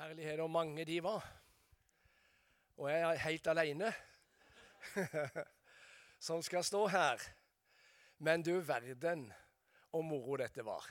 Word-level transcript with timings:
Herlighet, 0.00 0.40
og 0.40 0.48
mange 0.48 0.84
de 0.88 0.94
var. 1.04 1.24
Og 2.80 2.86
jeg 2.88 3.00
er 3.04 3.18
helt 3.20 3.48
alene 3.52 3.90
som 6.16 6.40
skal 6.46 6.64
stå 6.64 6.86
her. 6.88 7.20
Men 8.24 8.40
du 8.40 8.54
verden 8.64 9.26
og 9.92 10.06
moro 10.08 10.38
dette 10.40 10.64
var. 10.64 10.88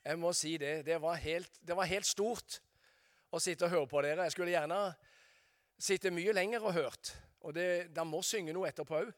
Jeg 0.00 0.16
må 0.16 0.32
si 0.32 0.54
det. 0.56 0.86
Det 0.86 0.96
var 1.02 1.20
helt, 1.20 1.60
det 1.60 1.76
var 1.76 1.92
helt 1.92 2.08
stort 2.08 2.62
å 3.28 3.40
sitte 3.42 3.68
og 3.68 3.74
høre 3.76 3.92
på 3.92 4.04
dere. 4.06 4.24
Jeg 4.30 4.38
skulle 4.38 4.56
gjerne 4.56 4.82
sitte 5.76 6.14
mye 6.14 6.32
lenger 6.32 6.64
og 6.64 6.78
hørt. 6.80 7.14
Og 7.44 7.52
det, 7.52 7.68
de 7.92 8.08
må 8.08 8.24
synge 8.24 8.56
noe 8.56 8.72
etterpå 8.72 8.96
òg. 9.02 9.12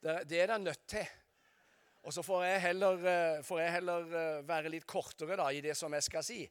Det, 0.00 0.22
det, 0.24 0.40
er 0.40 0.54
de 0.54 0.62
nødt 0.64 0.88
til. 0.88 1.04
Og 2.08 2.14
så 2.16 2.24
får 2.24 2.48
jeg, 2.54 2.68
heller, 2.70 3.08
eh, 3.12 3.42
får 3.44 3.66
jeg 3.66 3.80
heller 3.82 4.20
eh, 4.22 4.44
være 4.48 4.72
litt 4.72 4.88
kortere 4.88 5.36
da, 5.36 5.52
i 5.52 5.60
det 5.60 5.76
som 5.76 5.92
jeg 5.92 6.08
skal 6.08 6.24
si. 6.24 6.46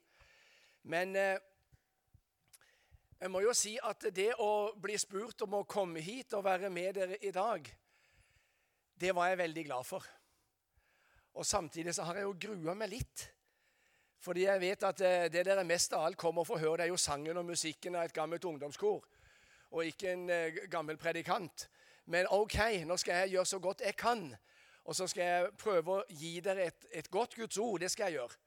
Men 0.92 1.16
eh, 1.18 1.38
jeg 3.20 3.32
må 3.34 3.42
jo 3.42 3.54
si 3.58 3.74
at 3.82 4.06
det 4.14 4.34
å 4.44 4.76
bli 4.78 4.98
spurt 5.02 5.42
om 5.46 5.58
å 5.58 5.68
komme 5.70 6.04
hit 6.04 6.36
og 6.38 6.46
være 6.46 6.70
med 6.70 7.00
dere 7.00 7.18
i 7.26 7.32
dag, 7.34 7.66
det 8.96 9.16
var 9.16 9.32
jeg 9.32 9.42
veldig 9.42 9.64
glad 9.66 9.88
for. 9.88 10.06
Og 11.36 11.46
samtidig 11.48 11.96
så 11.96 12.06
har 12.08 12.20
jeg 12.20 12.28
jo 12.28 12.38
grua 12.46 12.76
meg 12.78 12.94
litt. 12.94 13.26
Fordi 14.22 14.46
jeg 14.46 14.62
vet 14.62 14.86
at 14.88 15.02
eh, 15.02 15.26
det 15.34 15.44
dere 15.48 15.66
mest 15.68 15.94
av 15.98 16.06
alt 16.06 16.22
kommer 16.22 16.46
for 16.46 16.58
å 16.58 16.64
høre, 16.64 16.78
det 16.84 16.88
er 16.88 16.94
jo 16.94 17.02
sangen 17.02 17.42
og 17.42 17.50
musikken 17.50 17.98
av 17.98 18.06
et 18.06 18.16
gammelt 18.16 18.46
ungdomskor. 18.46 19.04
Og 19.76 19.90
ikke 19.90 20.14
en 20.14 20.30
uh, 20.30 20.62
gammel 20.72 20.96
predikant. 21.02 21.66
Men 22.14 22.30
OK, 22.32 22.56
nå 22.86 22.96
skal 23.02 23.24
jeg 23.24 23.34
gjøre 23.34 23.50
så 23.50 23.60
godt 23.60 23.82
jeg 23.84 23.98
kan. 24.00 24.22
Og 24.86 24.96
så 24.96 25.10
skal 25.10 25.26
jeg 25.26 25.54
prøve 25.60 25.98
å 25.98 26.06
gi 26.14 26.38
dere 26.46 26.70
et, 26.70 26.88
et 26.94 27.10
godt 27.12 27.36
Guds 27.36 27.58
ord. 27.58 27.82
Det 27.82 27.90
skal 27.92 28.14
jeg 28.14 28.22
gjøre. 28.22 28.45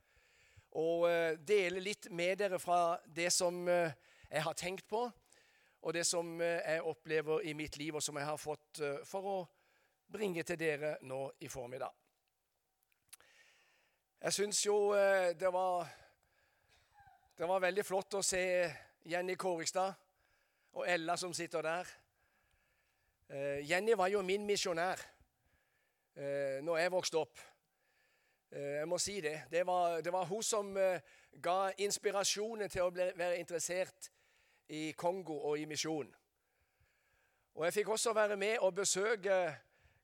Og 0.77 1.07
uh, 1.09 1.39
dele 1.41 1.81
litt 1.81 2.11
med 2.11 2.39
dere 2.43 2.59
fra 2.61 2.99
det 3.05 3.31
som 3.33 3.63
uh, 3.69 3.89
jeg 4.29 4.45
har 4.45 4.59
tenkt 4.59 4.89
på, 4.89 5.07
og 5.79 5.95
det 5.95 6.05
som 6.05 6.41
jeg 6.43 6.83
opplever 6.83 7.47
i 7.47 7.55
mitt 7.57 7.79
liv, 7.79 7.95
og 7.95 8.03
som 8.03 8.17
jeg 8.19 8.27
har 8.27 8.37
fått 8.37 8.81
for 9.07 9.29
å 9.31 9.37
bringe 10.11 10.43
til 10.43 10.59
dere 10.59 10.97
nå 11.07 11.21
i 11.41 11.49
formiddag. 11.49 11.95
Jeg 14.19 14.35
syns 14.35 14.65
jo 14.67 14.77
eh, 14.99 15.31
det 15.39 15.51
var, 15.55 15.87
det 17.39 17.47
var 17.47 17.61
veldig 17.63 17.85
flott 17.87 18.17
å 18.19 18.23
se 18.27 18.41
Jenny 19.07 19.37
Kårigstad 19.39 19.95
og 20.75 20.89
Ella 20.91 21.15
som 21.17 21.31
sitter 21.37 21.63
der. 21.63 21.93
Eh, 23.31 23.61
Jenny 23.69 23.95
var 23.95 24.11
jo 24.11 24.25
min 24.27 24.43
misjonær 24.49 24.99
eh, 26.19 26.59
når 26.67 26.81
jeg 26.83 26.95
vokste 26.97 27.23
opp. 27.23 27.45
Jeg 28.51 28.89
må 28.89 28.97
si 28.99 29.21
det. 29.21 29.43
Det 29.51 29.67
var, 29.67 30.01
det 30.01 30.13
var 30.13 30.25
hun 30.25 30.43
som 30.43 30.71
ga 31.43 31.57
inspirasjonen 31.85 32.71
til 32.73 32.87
å 32.87 32.93
bli, 32.95 33.11
være 33.17 33.39
interessert 33.43 34.09
i 34.73 34.93
Kongo 34.97 35.37
og 35.51 35.59
i 35.61 35.67
misjon. 35.69 36.09
Og 37.59 37.65
Jeg 37.65 37.73
fikk 37.73 37.89
også 37.89 38.13
være 38.13 38.37
med 38.37 38.59
og 38.59 38.75
besøke 38.75 39.37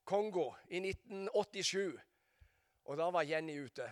Kongo 0.04 0.50
i 0.68 0.80
1987. 0.82 2.00
Og 2.84 2.96
da 2.98 3.10
var 3.10 3.22
Jenny 3.22 3.60
ute. 3.64 3.86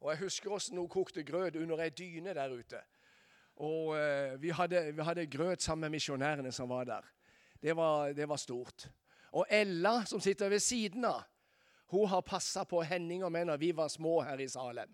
Og 0.00 0.10
Jeg 0.10 0.18
husker 0.18 0.48
hvordan 0.48 0.78
hun 0.78 0.88
kokte 0.88 1.24
grøt 1.24 1.56
under 1.56 1.80
ei 1.80 1.88
dyne 1.90 2.34
der 2.34 2.52
ute. 2.52 2.82
Og 3.56 3.86
uh, 3.96 4.42
vi, 4.42 4.50
hadde, 4.50 4.92
vi, 4.92 5.02
hadde, 5.02 5.26
grøt 5.26 5.62
sammen 5.62 5.80
med 5.80 5.96
misjonærene 5.96 6.52
som 6.52 6.68
var 6.68 6.84
der. 6.84 7.08
Det 7.62 7.76
var, 7.76 8.12
det 8.12 8.28
var, 8.28 8.36
stort. 8.36 8.88
Og 9.32 9.46
Ella, 9.50 10.04
som 10.04 10.20
sitter 10.20 10.48
ved 10.48 10.58
siden 10.58 11.04
av, 11.04 11.22
hun 11.90 12.08
har 12.10 12.26
passa 12.26 12.64
på 12.68 12.82
Henning 12.86 13.24
og 13.26 13.32
meg 13.34 13.48
når 13.48 13.60
vi 13.60 13.70
var 13.76 13.90
små 13.92 14.20
her 14.26 14.40
i 14.42 14.48
Salem. 14.50 14.92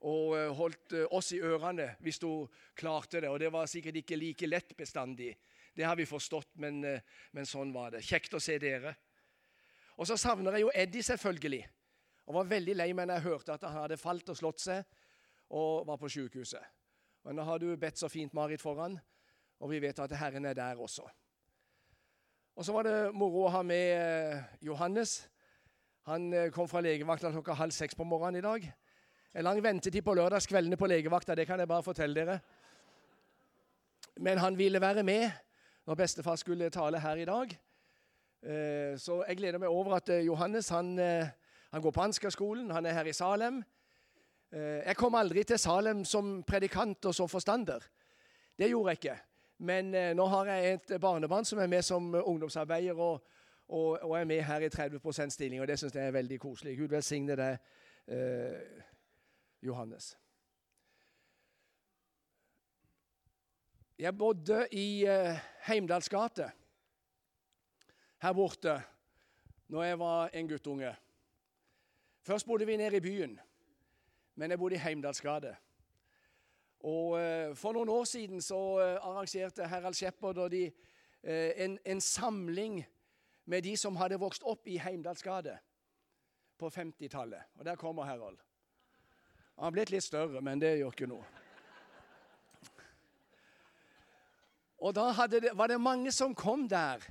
Og 0.00 0.32
uh, 0.32 0.46
holdt 0.56 0.96
uh, 0.96 1.04
oss 1.16 1.32
i 1.36 1.42
ørene 1.44 1.92
hvis 2.04 2.20
hun 2.24 2.48
klarte 2.78 3.20
det. 3.20 3.30
Og 3.30 3.38
det 3.42 3.52
var 3.52 3.68
sikkert 3.70 4.00
ikke 4.00 4.18
like 4.18 4.48
lett 4.48 4.76
bestandig. 4.76 5.34
Det 5.76 5.86
har 5.86 5.96
vi 5.96 6.08
forstått, 6.08 6.56
men, 6.60 6.82
men 7.30 7.46
sånn 7.46 7.70
var 7.72 7.94
det. 7.94 8.02
Kjekt 8.02 8.34
å 8.34 8.40
se 8.42 8.56
dere. 8.58 8.90
Og 10.00 10.08
så 10.08 10.16
savner 10.18 10.56
jeg 10.56 10.64
jo 10.64 10.72
Eddie, 10.74 11.04
selvfølgelig. 11.06 11.60
Og 12.26 12.36
var 12.38 12.50
veldig 12.50 12.74
lei 12.74 12.90
meg 12.96 13.08
når 13.08 13.20
jeg 13.20 13.26
hørte 13.28 13.54
at 13.54 13.64
han 13.68 13.78
hadde 13.84 14.00
falt 14.00 14.28
og 14.32 14.38
slått 14.38 14.62
seg 14.62 14.98
og 15.50 15.86
var 15.88 15.98
på 16.00 16.10
sykehuset. 16.10 16.62
Men 17.26 17.36
nå 17.36 17.44
har 17.44 17.58
du 17.60 17.68
bedt 17.76 17.98
så 18.00 18.08
fint, 18.08 18.32
Marit, 18.36 18.62
foran, 18.62 18.96
og 19.60 19.72
vi 19.72 19.80
vet 19.82 19.98
at 20.00 20.14
Herren 20.16 20.46
er 20.48 20.56
der 20.56 20.78
også. 20.80 21.04
Og 22.56 22.64
så 22.64 22.74
var 22.74 22.86
det 22.86 22.94
moro 23.16 23.44
å 23.46 23.52
ha 23.52 23.62
med 23.66 23.86
eh, 23.96 24.46
Johannes. 24.64 25.24
Han 26.08 26.32
eh, 26.32 26.50
kom 26.50 26.68
fra 26.68 26.80
legevakta 26.80 27.32
klokka 27.32 27.56
halv 27.58 27.74
seks 27.76 27.94
på 27.94 28.04
morgenen 28.04 28.40
i 28.40 28.46
dag. 28.46 28.72
En 29.34 29.44
lang 29.44 29.62
ventetid 29.62 30.02
på 30.02 30.14
lørdagskveldene 30.14 30.76
på 30.76 30.86
legevakta, 30.86 31.34
det 31.34 31.46
kan 31.46 31.60
jeg 31.60 31.68
bare 31.68 31.86
fortelle 31.86 32.14
dere. 32.14 32.38
Men 34.20 34.38
han 34.38 34.58
ville 34.58 34.80
være 34.80 35.02
med 35.02 35.30
når 35.86 35.94
bestefar 35.94 36.36
skulle 36.36 36.70
tale 36.70 37.00
her 37.00 37.16
i 37.16 37.28
dag. 37.28 37.58
Eh, 38.42 38.96
så 38.98 39.24
jeg 39.28 39.36
gleder 39.36 39.58
meg 39.58 39.68
over 39.68 40.00
at 40.00 40.08
Johannes 40.24 40.68
han 40.68 40.96
han 41.70 41.82
går 41.82 41.90
på 41.90 42.02
Ansgar-skolen, 42.02 42.70
han 42.70 42.86
er 42.86 42.96
her 42.98 43.06
i 43.06 43.12
Salem. 43.14 43.60
Eh, 44.52 44.82
jeg 44.82 44.96
kom 44.98 45.14
aldri 45.14 45.44
til 45.46 45.58
Salem 45.58 46.04
som 46.04 46.40
predikant 46.42 47.06
og 47.06 47.14
som 47.14 47.28
forstander. 47.30 47.84
Det 48.58 48.68
gjorde 48.72 48.90
jeg 48.90 48.98
ikke. 48.98 49.18
Men 49.58 49.94
eh, 49.94 50.10
nå 50.18 50.26
har 50.32 50.50
jeg 50.50 50.72
et 50.72 50.94
barnebarn 51.00 51.46
som 51.46 51.60
er 51.62 51.70
med 51.70 51.86
som 51.86 52.14
ungdomsarbeider 52.14 52.98
og, 52.98 53.22
og, 53.70 53.98
og 54.02 54.16
er 54.18 54.24
med 54.24 54.42
her 54.42 54.66
i 54.66 54.68
30 54.68 55.30
stilling, 55.30 55.60
og 55.62 55.68
det 55.68 55.78
syns 55.78 55.94
jeg 55.94 56.06
er 56.06 56.16
veldig 56.16 56.40
koselig. 56.40 56.78
Gud 56.78 56.88
velsigne 56.88 57.36
deg, 57.38 57.58
eh, 58.06 58.82
Johannes. 59.62 60.16
Jeg 63.98 64.18
bodde 64.18 64.66
i 64.72 65.04
eh, 65.04 65.38
Heimdalsgate 65.68 66.50
her 68.20 68.32
borte 68.32 68.82
når 69.68 69.82
jeg 69.84 69.98
var 69.98 70.30
en 70.34 70.48
guttunge. 70.48 70.96
Først 72.22 72.46
bodde 72.46 72.66
vi 72.66 72.76
nede 72.76 72.96
i 72.96 73.00
byen, 73.00 73.40
men 74.34 74.50
jeg 74.50 74.58
bodde 74.58 74.74
i 74.74 74.78
Heimdalsgade. 74.78 75.56
Og 76.80 77.20
eh, 77.20 77.56
For 77.56 77.72
noen 77.72 77.88
år 77.88 78.04
siden 78.04 78.40
så 78.40 78.60
eh, 78.80 78.96
arrangerte 79.04 79.68
Harald 79.68 79.94
Shepherd 79.94 80.38
og 80.38 80.50
de 80.50 80.64
eh, 81.22 81.52
en, 81.64 81.78
en, 81.84 82.00
samling 82.00 82.84
med 83.50 83.64
de 83.66 83.74
som 83.76 83.98
hadde 83.98 84.20
vokst 84.22 84.44
opp 84.46 84.68
i 84.70 84.78
Heimdalsgade 84.78 85.56
på 86.60 86.70
50-tallet. 86.70 87.50
Og 87.58 87.66
der 87.66 87.76
kommer 87.76 88.06
Harald. 88.06 88.38
Han 89.56 89.64
har 89.66 89.74
blitt 89.74 89.90
litt 89.90 90.06
større, 90.06 90.40
men 90.40 90.62
det 90.62 90.76
gjør 90.78 90.94
ikke 90.94 91.08
noe. 91.10 91.26
Og 94.80 94.94
da 94.96 95.26
det, 95.28 95.50
var 95.52 95.68
det 95.68 95.80
mange 95.82 96.12
som 96.14 96.34
kom 96.34 96.68
der. 96.70 97.02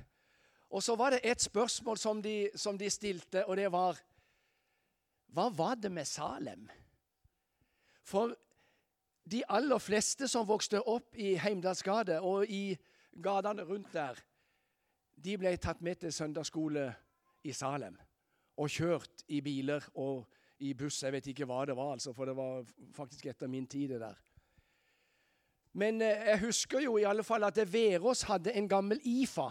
Og 0.70 0.82
så 0.82 0.96
var 0.96 1.14
det 1.14 1.20
et 1.26 1.42
spørsmål 1.42 1.98
som 1.98 2.22
de, 2.22 2.50
som 2.54 2.78
de 2.78 2.88
stilte, 2.90 3.44
og 3.46 3.56
det 3.60 3.68
var 3.72 4.00
hva 5.30 5.46
var 5.54 5.76
det 5.78 5.92
med 5.94 6.08
Salem? 6.08 6.64
For 8.02 8.32
de 9.30 9.44
aller 9.46 9.78
fleste 9.78 10.26
som 10.28 10.48
vokste 10.48 10.80
opp 10.82 11.14
i 11.14 11.36
Heimdalsgade 11.38 12.16
og 12.26 12.50
i 12.50 12.74
gatene 13.22 13.62
rundt 13.68 13.92
der, 13.94 14.18
de 15.24 15.36
ble 15.38 15.52
tatt 15.60 15.82
med 15.84 16.00
til 16.00 16.12
søndagsskole 16.12 16.86
i 17.44 17.52
Salem 17.52 17.96
og 18.60 18.68
kjørt 18.70 19.24
i 19.28 19.40
biler 19.40 19.84
og 20.00 20.26
i 20.60 20.74
buss. 20.76 21.02
Jeg 21.02 21.14
vet 21.14 21.30
ikke 21.32 21.46
hva 21.48 21.62
det 21.68 21.76
var, 21.76 21.94
altså, 21.96 22.12
for 22.12 22.28
det 22.28 22.36
var 22.36 22.64
faktisk 22.96 23.30
etter 23.32 23.48
min 23.48 23.66
tid. 23.66 23.88
det 23.88 24.00
der. 24.00 24.18
Men 25.72 26.02
eh, 26.02 26.26
jeg 26.32 26.40
husker 26.40 26.80
jo 26.80 26.96
i 26.98 27.06
alle 27.08 27.24
fall 27.24 27.44
at 27.44 27.58
Verås 27.72 28.22
hadde 28.28 28.52
en 28.52 28.68
gammel 28.68 29.00
IFA. 29.04 29.50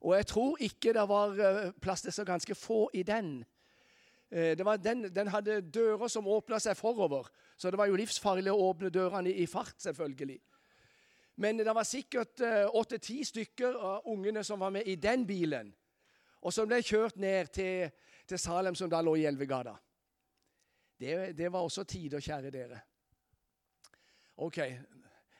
Og 0.00 0.16
jeg 0.16 0.26
tror 0.26 0.60
ikke 0.60 0.92
det 0.96 1.08
var 1.08 1.40
eh, 1.40 1.72
plass 1.80 2.02
til 2.02 2.12
så 2.12 2.24
ganske 2.24 2.54
få 2.54 2.90
i 2.94 3.02
den. 3.02 3.44
Eh, 4.30 4.56
den, 4.58 5.04
den, 5.14 5.28
hadde 5.28 5.60
dører 5.60 6.08
som 6.08 6.28
åpna 6.28 6.60
seg 6.60 6.76
forover, 6.76 7.28
så 7.56 7.70
det 7.70 7.78
var 7.78 7.90
jo 7.90 7.98
livsfarlig 7.98 8.52
å 8.52 8.68
åpne 8.70 8.92
dørene 8.94 9.32
i, 9.32 9.46
fart, 9.46 9.74
selvfølgelig. 9.82 10.38
Men 11.40 11.56
det 11.56 11.72
var 11.72 11.86
sikkert 11.88 12.40
eh, 12.44 12.68
åtte-ti 12.76 13.22
stykker 13.24 13.76
av 13.80 14.08
ungene 14.12 14.42
som 14.44 14.60
var 14.60 14.74
med 14.74 14.84
i 14.84 14.98
den 15.00 15.22
bilen, 15.26 15.70
og 16.44 16.52
som 16.52 16.66
ble 16.68 16.82
kjørt 16.84 17.16
ned 17.16 17.48
til, 17.54 17.86
til 18.28 18.38
Salem, 18.38 18.74
som 18.76 18.90
da 18.92 19.00
lå 19.00 19.14
i 19.16 19.24
Elvegata. 19.24 19.72
Det, 21.00 21.14
det 21.38 21.48
var 21.52 21.64
også 21.64 21.86
tider, 21.88 22.20
kjære 22.20 22.50
dere. 22.52 22.80
OK. 24.36 24.58
Jeg 24.58 24.82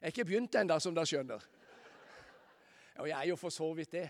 er 0.00 0.12
ikke 0.14 0.24
begynt 0.24 0.56
ennå, 0.56 0.78
som 0.80 0.96
dere 0.96 1.10
skjønner. 1.10 1.44
Og 3.02 3.08
jeg 3.08 3.18
er 3.18 3.28
jo 3.28 3.36
for 3.36 3.52
så 3.52 3.68
vidt 3.76 3.92
det. 3.92 4.06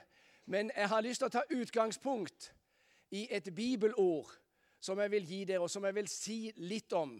Men 0.46 0.70
jeg 0.76 0.88
har 0.92 1.02
lyst 1.02 1.24
til 1.24 1.26
å 1.26 1.34
ta 1.34 1.42
utgangspunkt 1.56 2.52
i 3.18 3.24
et 3.34 3.50
bibelord 3.54 4.30
som 4.78 5.02
jeg 5.02 5.10
vil 5.10 5.26
gi 5.26 5.40
dere, 5.44 5.66
og 5.66 5.70
som 5.70 5.84
jeg 5.90 5.98
vil 5.98 6.08
si 6.10 6.38
litt 6.70 6.94
om. 6.94 7.18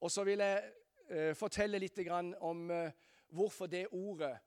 Og 0.00 0.12
så 0.12 0.24
vil 0.24 0.40
jeg 0.40 0.64
uh, 1.12 1.34
fortelle 1.36 1.80
litt 1.84 2.00
om 2.08 2.64
uh, 2.72 2.88
hvorfor 3.28 3.66
det 3.66 3.86
ordet 3.92 4.38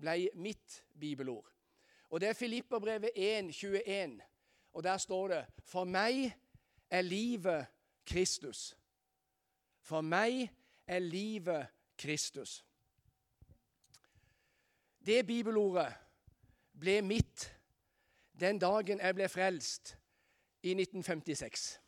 ble 0.00 0.30
mitt 0.34 0.84
bibelord. 1.00 1.46
Og 2.10 2.20
Det 2.20 2.28
er 2.28 2.32
Filipperbrevet 2.32 3.10
1, 3.16 3.54
21. 3.54 4.20
Og 4.72 4.82
der 4.82 4.98
står 4.98 5.28
det 5.28 5.46
For 5.64 5.84
meg 5.84 6.36
er 6.90 7.02
livet 7.02 7.66
Kristus. 8.06 8.76
For 9.80 10.00
meg 10.00 10.50
er 10.86 10.98
livet 10.98 11.66
Kristus. 11.98 12.64
Det 15.06 15.26
bibelordet 15.26 15.94
ble 16.78 17.02
mitt 17.02 17.46
den 18.40 18.58
dagen 18.58 19.00
jeg 19.00 19.14
ble 19.14 19.28
frelst 19.28 19.94
i 20.62 20.74
1956. 20.74 21.80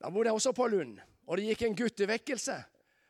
Da 0.00 0.10
bodde 0.10 0.28
jeg 0.28 0.34
også 0.34 0.52
på 0.52 0.66
Lund, 0.66 0.98
og 1.26 1.36
det 1.36 1.46
gikk 1.50 1.62
en 1.62 1.76
guttevekkelse 1.76 2.56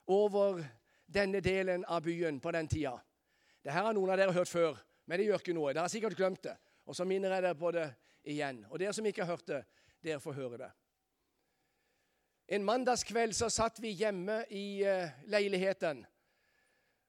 over 0.07 0.65
denne 1.14 1.40
delen 1.40 1.84
av 1.84 2.02
byen 2.02 2.40
på 2.40 2.52
den 2.52 2.69
tida. 2.69 2.96
Dette 3.64 3.76
har 3.78 3.94
noen 3.96 4.11
av 4.12 4.19
dere 4.20 4.34
hørt 4.34 4.50
før, 4.50 4.78
men 5.06 5.19
det 5.19 5.26
gjør 5.28 5.43
ikke 5.43 5.56
noe. 5.56 5.72
Dere 5.72 5.87
har 5.87 5.93
sikkert 5.93 6.16
glemt 6.19 6.43
det. 6.44 6.56
Og 6.84 6.96
så 6.96 7.06
minner 7.08 7.32
jeg 7.32 7.44
dere 7.46 7.58
på 7.58 7.70
det 7.72 7.87
igjen. 8.28 8.64
Og 8.70 8.81
dere 8.81 8.93
som 8.93 9.06
ikke 9.06 9.25
har 9.25 9.37
hørt 9.37 9.46
det, 9.49 9.62
dere 10.05 10.20
får 10.20 10.37
høre 10.37 10.58
det. 10.61 10.70
En 12.49 12.64
mandagskveld 12.64 13.32
så 13.32 13.49
satt 13.49 13.81
vi 13.81 13.94
hjemme 13.96 14.43
i 14.52 14.84
uh, 14.84 15.08
leiligheten, 15.32 16.02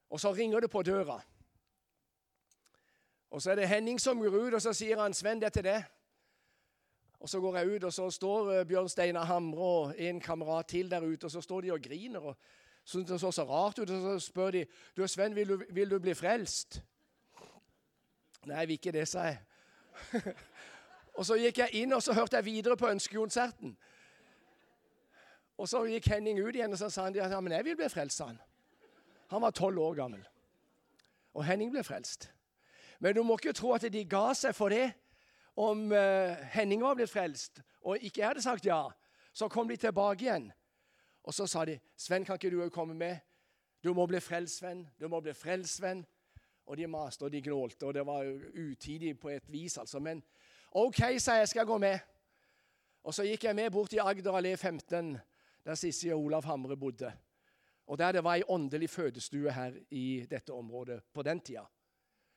og 0.08 0.20
så 0.20 0.32
ringer 0.32 0.64
det 0.64 0.70
på 0.72 0.80
døra. 0.86 1.18
Og 3.30 3.42
så 3.42 3.52
er 3.52 3.60
det 3.60 3.68
Henning 3.68 4.00
som 4.00 4.20
går 4.22 4.32
ut, 4.32 4.54
og 4.54 4.62
så 4.62 4.72
sier 4.72 4.96
han 5.02 5.14
'Sven, 5.14 5.40
det 5.40 5.46
er 5.46 5.50
til 5.50 5.66
det'. 5.66 5.82
Og 7.20 7.28
Så 7.28 7.40
går 7.40 7.56
jeg 7.56 7.66
ut, 7.66 7.84
og 7.84 7.92
så 7.92 8.10
står 8.10 8.60
uh, 8.60 8.66
Bjørn 8.66 8.88
Steinar 8.88 9.24
Hamre 9.24 9.60
og 9.60 9.94
en 9.98 10.20
kamerat 10.20 10.66
til 10.66 10.90
der 10.90 11.00
ute, 11.00 11.24
og 11.24 11.30
så 11.30 11.40
står 11.40 11.60
de 11.60 11.72
og 11.72 11.80
griner. 11.80 12.20
og 12.20 12.36
syntes 12.86 13.10
det 13.10 13.20
så 13.20 13.30
så 13.34 13.44
rart 13.44 13.78
ut, 13.78 13.88
så 13.88 14.18
spør 14.18 14.50
de 14.50 14.66
du, 14.96 15.06
'Sven, 15.06 15.34
vil 15.34 15.48
du, 15.48 15.62
vil 15.70 15.90
du 15.90 15.98
bli 15.98 16.14
frelst?' 16.14 16.82
'Nei, 18.46 18.66
vil 18.66 18.72
ikke 18.72 18.92
det', 18.92 19.08
sa 19.08 19.20
jeg. 19.20 19.38
og 21.18 21.26
Så 21.26 21.34
gikk 21.34 21.58
jeg 21.58 21.68
inn 21.72 21.92
og 21.92 22.02
så 22.02 22.12
hørte 22.12 22.36
jeg 22.36 22.44
videre 22.44 22.76
på 22.76 22.88
ønskekonserten. 22.88 23.76
Og 25.58 25.68
Så 25.68 25.84
gikk 25.84 26.06
Henning 26.06 26.40
ut 26.44 26.54
igjen 26.54 26.72
og 26.72 26.78
så 26.78 26.90
sa 26.90 27.04
han, 27.04 27.14
ja, 27.14 27.40
men 27.40 27.52
jeg 27.52 27.64
vil 27.64 27.76
bli 27.76 27.88
frelst. 27.88 28.20
Han 28.20 28.38
Han 29.28 29.42
var 29.42 29.50
tolv 29.50 29.78
år 29.78 29.94
gammel. 29.94 30.28
Og 31.34 31.44
Henning 31.44 31.70
ble 31.70 31.84
frelst. 31.84 32.30
Men 33.00 33.14
du 33.14 33.22
må 33.22 33.36
ikke 33.36 33.52
tro 33.52 33.72
at 33.72 33.92
de 33.92 34.04
ga 34.04 34.34
seg 34.34 34.54
for 34.54 34.68
det. 34.68 34.92
Om 35.56 35.92
uh, 35.92 36.36
Henning 36.52 36.82
var 36.82 36.94
blitt 36.94 37.10
frelst 37.10 37.62
og 37.86 37.98
ikke 38.02 38.20
jeg 38.20 38.28
hadde 38.28 38.42
sagt 38.42 38.66
ja, 38.66 38.88
så 39.32 39.48
kom 39.48 39.68
de 39.68 39.76
tilbake 39.76 40.24
igjen. 40.24 40.52
Og 41.26 41.34
så 41.34 41.46
sa 41.46 41.64
de, 41.64 41.78
'Sven, 41.96 42.24
kan 42.24 42.34
ikke 42.34 42.50
du 42.50 42.62
òg 42.62 42.70
komme 42.70 42.94
med?' 42.94 43.18
'Du 43.82 43.94
må 43.94 44.06
bli 44.06 44.20
frelst, 44.20 44.56
Sven. 44.56 44.88
Du 45.00 45.08
må 45.08 45.20
bli 45.20 45.32
frelst, 45.32 45.76
Sven.' 45.76 46.06
Og 46.66 46.76
de 46.76 46.86
maste 46.86 47.22
og 47.22 47.32
de 47.32 47.42
gnålte, 47.42 47.86
og 47.86 47.94
det 47.94 48.06
var 48.06 48.24
utidig 48.54 49.18
på 49.18 49.28
et 49.28 49.52
vis, 49.52 49.78
altså. 49.78 49.98
Men 49.98 50.22
OK, 50.72 50.96
sa 51.18 51.32
jeg, 51.32 51.48
skal 51.48 51.60
jeg 51.60 51.66
gå 51.66 51.78
med. 51.78 51.98
Og 53.02 53.14
så 53.14 53.22
gikk 53.22 53.44
jeg 53.44 53.54
med 53.56 53.70
bort 53.70 53.92
i 53.92 53.98
Agder 54.02 54.32
allé 54.32 54.54
15, 54.54 55.18
der 55.64 55.74
Sissi 55.74 56.08
og 56.08 56.20
Olav 56.20 56.44
Hamre 56.44 56.76
bodde. 56.76 57.12
Og 57.86 57.98
der 57.98 58.12
det 58.12 58.24
var 58.24 58.34
ei 58.34 58.42
åndelig 58.48 58.90
fødestue 58.90 59.52
her 59.52 59.72
i 59.90 60.26
dette 60.30 60.52
området 60.52 61.04
på 61.12 61.22
den 61.22 61.40
tida. 61.40 61.62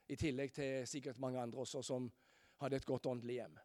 I 0.09 0.15
tillegg 0.15 0.53
til 0.53 0.87
sikkert 0.87 1.19
mange 1.19 1.39
andre 1.39 1.59
også 1.59 1.81
som 1.81 2.11
hadde 2.61 2.75
et 2.75 2.85
godt 2.85 3.05
åndelig 3.05 3.33
hjem. 3.33 3.57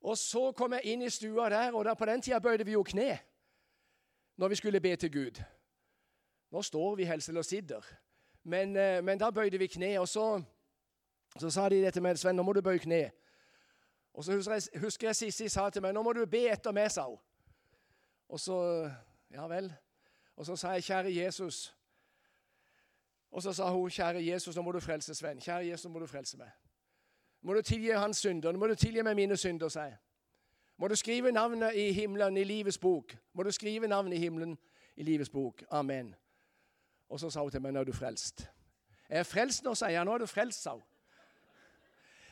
Og 0.00 0.18
så 0.18 0.52
kom 0.52 0.72
jeg 0.72 0.84
inn 0.84 1.02
i 1.02 1.10
stua 1.10 1.48
der, 1.48 1.72
og 1.72 1.84
der 1.84 1.94
på 1.94 2.04
den 2.04 2.22
tida 2.22 2.38
bøyde 2.38 2.64
vi 2.64 2.72
jo 2.72 2.82
kne 2.82 3.18
når 4.40 4.48
vi 4.48 4.54
skulle 4.54 4.80
be 4.80 4.96
til 4.96 5.12
Gud. 5.12 5.42
Nå 6.50 6.62
står 6.62 6.94
vi 6.94 7.04
helst 7.04 7.28
eller 7.28 7.42
sitter, 7.42 7.80
men, 8.42 8.76
eh, 8.76 9.04
men, 9.04 9.18
da 9.18 9.30
bøyde 9.30 9.58
vi 9.58 9.66
kne. 9.66 10.00
Og 10.00 10.08
så, 10.08 10.42
så 11.38 11.50
sa 11.50 11.68
de 11.68 11.82
det 11.82 11.92
til 11.92 12.02
meg, 12.02 12.18
Sven, 12.18 12.36
nå 12.36 12.42
må 12.42 12.52
du 12.52 12.62
bøye 12.62 12.78
kne. 12.78 13.10
Og 14.12 14.24
så 14.24 14.32
husker 14.32 14.52
jeg, 14.52 14.80
husker 14.80 15.08
jeg 15.08 15.16
Sissi 15.16 15.48
sa 15.48 15.70
til 15.70 15.82
meg, 15.82 15.92
nå 15.94 16.02
må 16.02 16.12
du 16.12 16.24
be 16.26 16.46
etter 16.48 16.72
meg, 16.72 16.88
sa 16.90 17.04
hun. 17.04 17.18
Og 18.28 18.40
så 18.40 18.90
Ja 19.30 19.46
vel. 19.46 19.72
Og 20.36 20.46
så 20.46 20.56
sa 20.56 20.72
jeg, 20.72 20.84
kjære 20.84 21.12
Jesus. 21.14 21.76
Og 23.30 23.42
så 23.42 23.52
sa 23.52 23.70
hun, 23.70 23.90
kjære 23.90 24.24
Jesus, 24.26 24.56
nå 24.56 24.62
må 24.62 24.72
du 24.72 24.80
frelse 24.80 25.14
Sven. 25.14 25.40
Kjære 25.40 25.66
Jesus, 25.66 25.84
nå 25.84 25.92
må 25.92 25.98
du 25.98 26.06
frelse 26.06 26.36
meg. 26.36 26.50
Må 27.42 27.54
du 27.54 27.62
tilgi 27.62 27.90
hans 27.90 28.16
synder. 28.16 28.52
Nå 28.52 28.58
må 28.58 28.66
du 28.66 28.74
tilgi 28.74 29.02
meg 29.02 29.16
mine 29.16 29.36
synder, 29.36 29.68
sa 29.68 29.82
jeg. 29.82 29.96
Må 30.80 30.88
du 30.88 30.96
skrive 30.96 31.32
navnet 31.32 31.74
i 31.76 31.90
himmelen 31.92 32.36
i 32.40 32.44
livets 32.44 32.78
bok. 32.78 33.12
Må 33.32 33.42
du 33.42 33.50
skrive 33.52 33.88
navnet 33.88 34.16
i 34.16 34.18
himmelen 34.18 34.58
i 34.96 35.04
livets 35.04 35.28
bok. 35.30 35.62
Amen. 35.70 36.14
Og 37.08 37.20
så 37.20 37.28
sa 37.30 37.42
hun 37.42 37.50
til 37.50 37.60
meg, 37.60 37.74
nå 37.76 37.82
er 37.82 37.84
du 37.84 37.92
frelst. 37.92 38.46
Jeg 39.10 39.18
er 39.18 39.28
frelst 39.28 39.66
nå, 39.66 39.74
sier 39.76 39.92
jeg. 39.92 40.06
Nå 40.08 40.14
er 40.14 40.24
du 40.24 40.26
frelst, 40.30 40.62
sa 40.64 40.78
hun. 40.78 40.86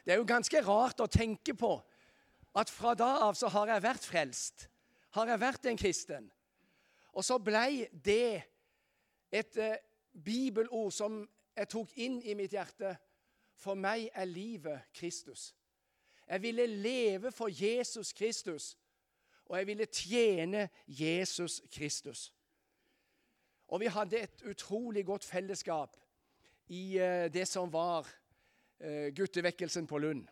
Det 0.04 0.14
er 0.14 0.22
jo 0.22 0.24
ganske 0.24 0.62
rart 0.64 1.04
å 1.04 1.10
tenke 1.12 1.52
på 1.52 1.74
at 2.56 2.72
fra 2.72 2.94
da 2.96 3.10
av 3.26 3.36
så 3.36 3.50
har 3.52 3.68
jeg 3.74 3.84
vært 3.84 4.08
frelst. 4.08 4.64
Har 5.12 5.28
jeg 5.28 5.44
vært 5.44 5.68
en 5.68 5.82
kristen. 5.84 6.32
Og 7.12 7.28
så 7.28 7.36
blei 7.36 7.84
det 7.92 8.46
et 9.28 9.60
eh, 9.60 9.76
bibelord 10.24 10.94
som 10.96 11.20
jeg 11.52 11.68
tok 11.68 11.92
inn 12.00 12.22
i 12.24 12.32
mitt 12.38 12.56
hjerte. 12.56 12.96
For 13.60 13.76
meg 13.76 14.08
er 14.14 14.24
livet 14.24 14.88
Kristus. 14.96 15.50
Jeg 16.28 16.42
ville 16.42 16.66
leve 16.66 17.32
for 17.32 17.48
Jesus 17.48 18.12
Kristus, 18.12 18.76
og 19.46 19.58
jeg 19.58 19.66
ville 19.66 19.86
tjene 19.86 20.69
Jesus 20.86 21.62
Kristus. 21.72 22.34
Og 23.69 23.80
vi 23.80 23.86
hadde 23.86 24.20
et 24.20 24.42
utrolig 24.42 25.06
godt 25.06 25.25
fellesskap 25.25 25.96
i 26.69 26.98
eh, 26.98 27.28
det 27.32 27.48
som 27.48 27.72
var 27.72 28.08
eh, 28.80 29.14
guttevekkelsen 29.16 29.86
på 29.86 29.98
Lund. 29.98 30.26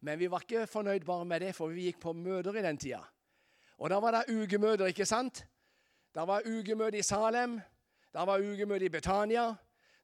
Men 0.00 0.18
vi 0.18 0.30
var 0.30 0.42
ikke 0.44 0.66
fornøyd 0.66 1.06
bare 1.06 1.24
med 1.24 1.40
det, 1.40 1.54
for 1.54 1.72
vi 1.72 1.88
gikk 1.88 2.00
på 2.02 2.12
møter 2.12 2.58
i 2.58 2.62
den 2.62 2.78
tida. 2.78 3.00
Og 3.78 3.90
da 3.90 3.98
var 4.02 4.18
det 4.18 4.34
ukemøter, 4.34 4.90
ikke 4.90 5.06
sant? 5.06 5.44
Da 6.14 6.26
var 6.28 6.46
ukemøte 6.46 6.98
i 6.98 7.02
Salem, 7.02 7.60
da 8.14 8.26
var 8.26 8.42
ukemøte 8.42 8.84
i 8.84 8.92
Betania, 8.92 9.48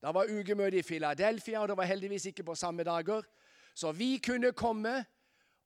da 0.02 0.10
var 0.10 0.30
ukemøte 0.30 0.78
i 0.78 0.82
Philadelphia, 0.82 1.60
og 1.60 1.68
det 1.68 1.76
var 1.76 1.90
heldigvis 1.90 2.30
ikke 2.30 2.46
på 2.48 2.54
samme 2.54 2.82
dager. 2.82 3.22
Så 3.74 3.92
vi 3.92 4.18
kunne 4.18 4.52
komme 4.52 4.98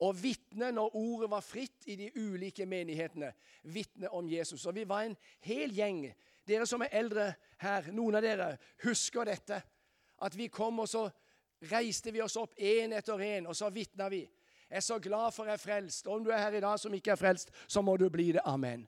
og 0.05 0.17
vitne 0.23 0.71
når 0.75 0.97
ordet 0.99 1.31
var 1.31 1.45
fritt 1.45 1.87
i 1.87 1.97
de 1.97 2.11
ulike 2.17 2.67
menighetene. 2.67 3.33
Vitne 3.62 4.11
om 4.11 4.29
Jesus. 4.29 4.67
Og 4.67 4.75
vi 4.75 4.87
var 4.89 5.06
en 5.06 5.17
hel 5.47 5.73
gjeng. 5.75 6.06
Dere 6.45 6.67
som 6.69 6.83
er 6.85 6.93
eldre 6.99 7.31
her, 7.62 7.93
noen 7.93 8.19
av 8.19 8.25
dere 8.25 8.51
husker 8.85 9.29
dette. 9.29 9.61
At 10.25 10.37
vi 10.37 10.49
kom, 10.53 10.83
og 10.83 10.89
så 10.89 11.06
reiste 11.71 12.12
vi 12.12 12.23
oss 12.23 12.37
opp 12.37 12.59
én 12.59 12.93
etter 12.97 13.21
én, 13.25 13.47
og 13.49 13.56
så 13.56 13.71
vitna 13.73 14.11
vi. 14.12 14.25
Jeg 14.69 14.81
er 14.81 14.85
så 14.85 14.99
glad 14.99 15.33
for 15.35 15.49
jeg 15.49 15.55
er 15.55 15.62
frelst. 15.62 16.06
Om 16.11 16.25
du 16.25 16.33
er 16.33 16.43
her 16.43 16.59
i 16.59 16.65
dag 16.65 16.79
som 16.81 16.95
ikke 16.95 17.15
er 17.15 17.21
frelst, 17.21 17.53
så 17.69 17.82
må 17.82 17.96
du 17.96 18.08
bli 18.11 18.32
det. 18.34 18.43
Amen. 18.44 18.87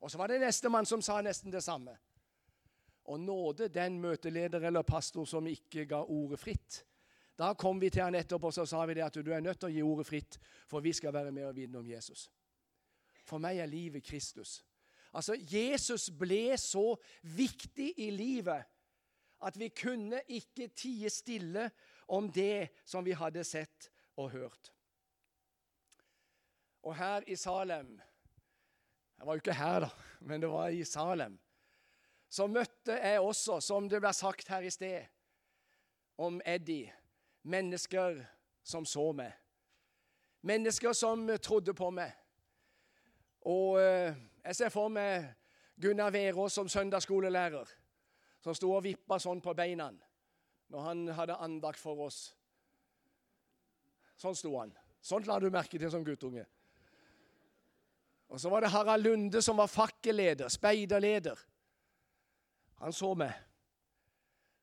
Og 0.00 0.10
så 0.10 0.18
var 0.18 0.30
det 0.30 0.40
nestemann 0.42 0.86
som 0.86 1.02
sa 1.02 1.20
nesten 1.22 1.52
det 1.52 1.62
samme. 1.64 1.96
Og 3.10 3.20
nåde 3.20 3.68
den 3.68 3.98
møteleder 4.00 4.62
eller 4.68 4.82
pastor 4.86 5.26
som 5.26 5.46
ikke 5.46 5.86
ga 5.90 6.02
ordet 6.02 6.38
fritt. 6.38 6.82
Da 7.38 7.54
kom 7.58 7.80
vi 7.80 7.90
til 7.90 8.04
han 8.04 8.16
etterpå 8.18 8.50
og 8.50 8.54
så 8.54 8.66
sa 8.68 8.82
vi 8.86 8.98
det 8.98 9.06
at 9.06 9.16
du 9.24 9.32
er 9.32 9.40
nødt 9.40 9.60
til 9.60 9.70
å 9.70 9.72
gi 9.72 9.84
ordet 9.86 10.06
fritt, 10.08 10.38
for 10.68 10.84
vi 10.84 10.92
skal 10.92 11.14
være 11.14 11.32
med 11.32 11.48
og 11.48 11.56
vitne 11.56 11.80
om 11.80 11.88
Jesus. 11.88 12.28
For 13.24 13.40
meg 13.40 13.62
er 13.62 13.70
livet 13.70 14.04
Kristus. 14.04 14.60
Altså, 15.12 15.36
Jesus 15.36 16.08
ble 16.16 16.56
så 16.60 16.94
viktig 17.36 17.92
i 18.00 18.10
livet 18.14 18.68
at 19.42 19.58
vi 19.58 19.68
kunne 19.74 20.22
ikke 20.30 20.70
tie 20.76 21.10
stille 21.10 21.66
om 22.12 22.28
det 22.32 22.70
som 22.84 23.04
vi 23.04 23.16
hadde 23.16 23.44
sett 23.44 23.90
og 24.16 24.30
hørt. 24.32 24.72
Og 26.82 26.96
her 26.98 27.26
i 27.30 27.36
Salem 27.36 28.00
Jeg 29.18 29.26
var 29.26 29.36
jo 29.36 29.40
ikke 29.44 29.54
her, 29.54 29.84
da, 29.84 29.88
men 30.26 30.42
det 30.42 30.48
var 30.50 30.72
i 30.74 30.84
Salem. 30.84 31.36
Så 32.26 32.48
møtte 32.50 32.96
jeg 32.96 33.20
også, 33.20 33.60
som 33.62 33.86
det 33.86 34.00
ble 34.02 34.10
sagt 34.16 34.48
her 34.50 34.64
i 34.66 34.70
sted, 34.72 35.04
om 36.18 36.40
Eddie 36.42 36.90
mennesker 37.42 38.20
som 38.62 38.86
så 38.86 39.12
meg. 39.12 39.32
Mennesker 40.40 40.92
som 40.92 41.26
trodde 41.42 41.74
på 41.74 41.90
meg. 41.90 42.12
Og 43.46 43.80
eh, 43.82 44.14
jeg 44.44 44.58
ser 44.58 44.74
for 44.74 44.90
meg 44.90 45.26
Gunnar 45.82 46.12
Verås 46.14 46.54
som 46.58 46.68
søndagsskolelærer, 46.70 47.68
som 48.42 48.54
sto 48.54 48.70
og 48.74 48.84
vippa 48.84 49.18
sånn 49.22 49.42
på 49.42 49.54
beina 49.54 49.90
når 50.72 50.86
han 50.86 51.02
hadde 51.12 51.36
andakt 51.44 51.80
for 51.80 52.06
oss. 52.06 52.30
Sånn 54.16 54.36
sto 54.38 54.54
han. 54.56 54.70
Sånt 55.02 55.26
la 55.26 55.36
du 55.42 55.50
merke 55.50 55.78
til 55.78 55.90
som 55.92 56.04
guttunge. 56.06 56.46
Og 58.32 58.40
så 58.40 58.48
var 58.48 58.64
det 58.64 58.70
Harald 58.72 59.04
Lunde 59.04 59.42
som 59.44 59.58
var 59.60 59.68
fakkelleder, 59.68 60.48
speiderleder. 60.48 61.36
Han 62.80 62.94
så 62.96 63.12
meg. 63.18 63.34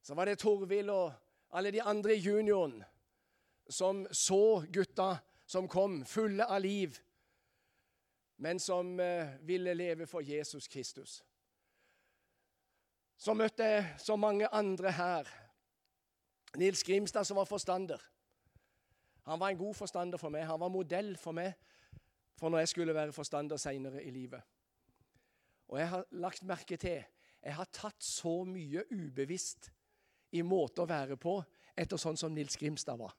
Så 0.02 0.16
var 0.18 0.26
det 0.26 0.40
Torvild 0.42 0.90
og 0.90 1.12
alle 1.51 1.72
de 1.72 1.82
andre 1.82 2.15
i 2.15 2.22
junioren 2.22 2.84
som 3.70 4.08
så 4.12 4.65
gutta 4.74 5.18
som 5.46 5.68
kom, 5.68 6.06
fulle 6.06 6.46
av 6.46 6.62
liv, 6.62 6.98
men 8.38 8.60
som 8.60 9.00
eh, 9.00 9.36
ville 9.41 9.74
leve 9.74 10.06
for 10.08 10.22
Jesus 10.22 10.68
Kristus. 10.68 11.20
Så 13.18 13.34
møtte 13.34 13.65
jeg 13.65 13.96
så 14.00 14.15
mange 14.15 14.48
andre 14.48 14.91
her. 14.96 15.32
Nils 16.58 16.84
Grimstad, 16.84 17.25
som 17.27 17.38
var 17.38 17.50
forstander. 17.50 18.00
Han 19.25 19.39
var 19.39 19.50
en 19.50 19.58
god 19.58 19.74
forstander 19.75 20.18
for 20.18 20.32
meg. 20.34 20.46
Han 20.48 20.62
var 20.62 20.72
modell 20.72 21.18
for 21.18 21.36
meg 21.36 21.58
for 22.39 22.50
når 22.50 22.63
jeg 22.63 22.72
skulle 22.72 22.96
være 22.96 23.13
forstander 23.13 23.60
seinere 23.60 24.03
i 24.03 24.13
livet. 24.13 24.41
Og 25.68 25.79
jeg 25.79 25.89
har 25.89 26.06
lagt 26.12 26.46
merke 26.48 26.77
til 26.77 27.03
jeg 27.39 27.56
har 27.56 27.70
tatt 27.72 28.03
så 28.03 28.41
mye 28.44 28.84
ubevisst 28.91 29.70
i 30.32 30.44
måte 30.46 30.84
å 30.84 30.90
være 30.90 31.18
på 31.18 31.40
etter 31.80 31.98
sånn 31.98 32.18
som 32.20 32.34
Nils 32.34 32.58
Grimstad 32.60 33.00
var. 33.00 33.16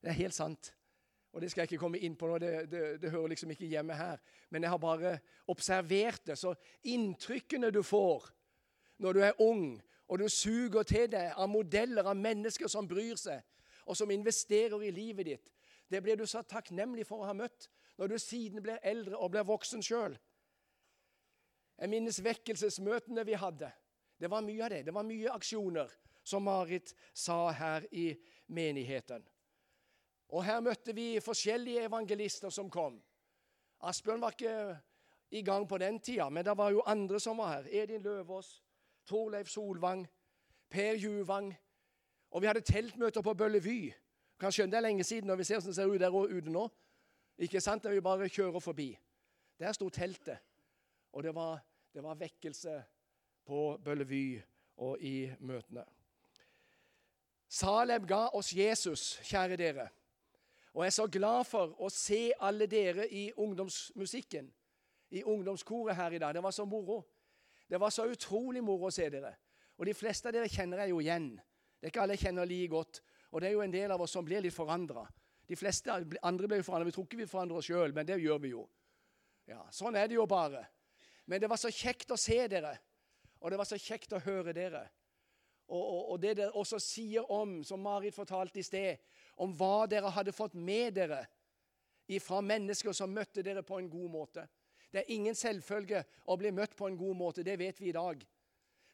Det 0.00 0.10
er 0.10 0.20
helt 0.22 0.36
sant. 0.36 0.72
Og 1.36 1.42
Det 1.42 1.50
skal 1.50 1.62
jeg 1.62 1.72
ikke 1.72 1.82
komme 1.82 2.00
inn 2.00 2.14
på 2.16 2.28
nå, 2.30 2.38
det, 2.40 2.70
det, 2.72 2.82
det, 3.02 3.10
hører 3.12 3.34
liksom 3.34 3.50
ikke 3.52 3.68
hjemme 3.68 3.94
her. 3.94 4.20
Men 4.50 4.64
jeg 4.64 4.72
har 4.72 4.80
bare 4.80 5.18
observert 5.52 6.22
det. 6.24 6.38
Så 6.40 6.54
inntrykkene 6.88 7.68
du 7.70 7.82
får 7.84 8.30
når 9.04 9.12
du 9.12 9.20
er 9.20 9.42
ung, 9.44 9.66
og 10.08 10.18
du 10.18 10.28
suger 10.32 10.86
til 10.88 11.10
deg 11.12 11.34
av 11.36 11.50
modeller 11.52 12.08
av 12.08 12.16
mennesker 12.16 12.70
som 12.72 12.88
bryr 12.88 13.18
seg, 13.20 13.42
og 13.84 13.98
som 13.98 14.10
investerer 14.10 14.86
i 14.86 14.94
livet 14.94 15.28
ditt, 15.28 15.52
det 15.90 16.00
blir 16.02 16.16
du 16.16 16.24
så 16.26 16.40
takknemlig 16.42 17.04
for 17.06 17.20
å 17.20 17.28
ha 17.28 17.34
møtt 17.36 17.68
når 18.00 18.14
du 18.14 18.16
siden 18.18 18.64
blir 18.64 18.80
eldre 18.82 19.18
og 19.20 19.34
blir 19.34 19.44
voksen 19.46 19.84
sjøl. 19.84 20.16
Jeg 21.76 21.92
minnes 21.92 22.22
vekkelsesmøtene 22.24 23.26
vi 23.28 23.36
hadde. 23.36 23.68
Det 24.16 24.30
var 24.32 24.44
mye 24.44 24.64
av 24.64 24.72
det. 24.72 24.82
Det 24.86 24.94
var 24.96 25.04
mye 25.04 25.32
aksjoner, 25.36 25.92
som 26.26 26.42
Marit 26.42 26.94
sa 27.14 27.50
her 27.54 27.86
i 27.92 28.10
menigheten. 28.46 29.22
Og 30.34 30.42
her 30.44 30.60
møtte 30.60 30.94
vi 30.94 31.20
forskjellige 31.22 31.86
evangelister 31.86 32.50
som 32.50 32.70
kom. 32.70 32.98
Asbjørn 33.86 34.20
var 34.20 34.34
ikke 34.34 34.76
i 35.30 35.42
gang 35.46 35.68
på 35.68 35.78
den 35.78 36.00
tida, 36.00 36.28
men 36.30 36.44
det 36.44 36.56
var 36.58 36.72
jo 36.74 36.82
andre 36.86 37.20
som 37.20 37.38
var 37.38 37.52
her. 37.52 37.68
Edin 37.82 38.02
Løvaas, 38.02 38.62
Torleif 39.06 39.48
Solvang, 39.48 40.06
Per 40.70 40.98
Juvang. 40.98 41.52
Og 42.30 42.42
vi 42.42 42.46
hadde 42.50 42.60
teltmøter 42.66 43.22
på 43.22 43.34
Bøllevy. 43.34 43.92
Kan 44.40 44.52
skjønne 44.52 44.74
det 44.74 44.80
er 44.80 44.88
lenge 44.88 45.04
siden 45.06 45.30
når 45.30 45.40
vi 45.40 45.46
ser 45.46 45.60
hvordan 45.60 45.70
det 45.72 45.76
ser 45.76 45.92
ut 45.94 46.00
der 46.00 46.38
ute 46.38 46.50
nå. 46.50 46.66
Ikke 47.38 47.60
sant? 47.60 47.84
Der 47.84 47.94
vi 47.94 48.00
bare 48.00 48.28
kjører 48.28 48.60
forbi. 48.60 48.90
Der 49.58 49.72
sto 49.72 49.88
teltet. 49.88 50.42
Og 51.12 51.22
det 51.22 51.34
var, 51.34 51.62
det 51.94 52.02
var 52.02 52.18
vekkelse 52.18 52.82
på 53.46 53.76
Bøllevy 53.84 54.40
og 54.76 55.00
i 55.00 55.30
møtene. 55.40 55.84
Salem 57.48 58.06
ga 58.06 58.28
oss 58.34 58.52
Jesus, 58.52 59.16
kjære 59.24 59.56
dere. 59.56 59.88
Og 60.74 60.84
jeg 60.84 60.90
er 60.90 60.96
så 60.98 61.06
glad 61.08 61.44
for 61.48 61.72
å 61.80 61.88
se 61.92 62.32
alle 62.44 62.66
dere 62.68 63.06
i 63.08 63.30
ungdomsmusikken, 63.32 64.48
i 65.10 65.22
ungdomskoret 65.24 65.96
her 65.96 66.12
i 66.12 66.18
dag. 66.20 66.34
Det 66.34 66.42
var 66.42 66.52
så 66.52 66.66
moro. 66.68 67.00
Det 67.68 67.80
var 67.80 67.90
så 67.90 68.04
utrolig 68.10 68.62
moro 68.64 68.90
å 68.90 68.94
se 68.94 69.08
dere. 69.10 69.32
Og 69.78 69.86
de 69.86 69.94
fleste 69.94 70.28
av 70.28 70.34
dere 70.36 70.50
kjenner 70.50 70.84
jeg 70.84 70.92
jo 70.92 71.00
igjen. 71.00 71.30
Det 71.80 71.88
er 71.88 71.94
ikke 71.94 72.02
alle 72.02 72.16
jeg 72.16 72.26
kjenner 72.26 72.48
like 72.48 72.72
godt. 72.72 73.00
Og 73.30 73.40
det 73.40 73.48
er 73.48 73.56
jo 73.56 73.62
en 73.64 73.72
del 73.72 73.94
av 73.94 74.02
oss 74.02 74.14
som 74.16 74.24
blir 74.26 74.42
litt 74.44 74.54
forandra. 74.54 75.06
De 75.46 75.56
fleste 75.56 75.92
andre 75.92 76.48
blir 76.48 76.60
jo 76.60 76.66
forandra. 76.66 76.88
Vi 76.88 76.96
tror 76.96 77.06
ikke 77.06 77.22
vi 77.22 77.30
forandrer 77.30 77.60
oss 77.60 77.68
sjøl, 77.70 77.94
men 77.94 78.06
det 78.08 78.18
gjør 78.22 78.42
vi 78.42 78.52
jo. 78.52 78.66
Ja, 79.46 79.62
Sånn 79.70 79.96
er 79.96 80.10
det 80.10 80.18
jo 80.18 80.26
bare. 80.26 80.64
Men 81.26 81.40
det 81.42 81.50
var 81.50 81.60
så 81.60 81.70
kjekt 81.70 82.10
å 82.10 82.18
se 82.18 82.38
dere, 82.50 82.76
og 83.40 83.50
det 83.50 83.58
var 83.58 83.68
så 83.68 83.78
kjekt 83.78 84.14
å 84.14 84.22
høre 84.22 84.54
dere. 84.54 84.84
Og, 85.66 85.82
og, 85.82 86.02
og 86.12 86.20
det 86.22 86.36
dere 86.38 86.54
også 86.54 86.78
sier 86.82 87.26
om, 87.32 87.58
som 87.64 87.82
Marit 87.82 88.14
fortalte 88.14 88.60
i 88.60 88.66
sted, 88.66 89.02
om 89.36 89.52
hva 89.56 89.86
dere 89.90 90.12
hadde 90.14 90.34
fått 90.34 90.54
med 90.54 90.94
dere 91.00 91.24
fra 92.22 92.38
mennesker 92.40 92.94
som 92.94 93.10
møtte 93.10 93.42
dere 93.42 93.64
på 93.66 93.80
en 93.80 93.90
god 93.90 94.10
måte. 94.10 94.46
Det 94.92 95.02
er 95.02 95.12
ingen 95.12 95.34
selvfølge 95.34 96.04
å 96.30 96.36
bli 96.38 96.52
møtt 96.54 96.76
på 96.78 96.86
en 96.86 96.98
god 96.98 97.16
måte, 97.18 97.42
det 97.42 97.58
vet 97.58 97.80
vi 97.82 97.90
i 97.90 97.96
dag. 97.96 98.22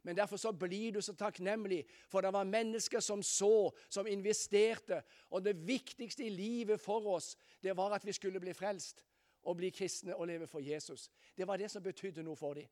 Men 0.02 0.17
derfor 0.17 0.37
så 0.37 0.50
blir 0.52 0.93
du 0.93 1.02
så 1.02 1.14
takknemlig, 1.14 1.85
for 2.11 2.25
det 2.25 2.33
var 2.35 2.49
mennesker 2.49 3.00
som 3.00 3.23
så, 3.23 3.71
som 3.88 4.09
investerte. 4.11 5.02
Og 5.31 5.45
det 5.45 5.55
viktigste 5.62 6.25
i 6.26 6.33
livet 6.33 6.81
for 6.81 7.07
oss, 7.07 7.37
det 7.62 7.76
var 7.76 7.95
at 7.95 8.07
vi 8.07 8.12
skulle 8.17 8.41
bli 8.43 8.55
frelst 8.57 9.05
og 9.47 9.61
bli 9.61 9.71
kristne 9.71 10.17
og 10.17 10.26
leve 10.26 10.47
for 10.50 10.64
Jesus. 10.64 11.11
Det 11.37 11.47
var 11.47 11.61
det 11.61 11.71
som 11.71 11.83
betydde 11.83 12.25
noe 12.26 12.38
for 12.38 12.59
dem. 12.59 12.67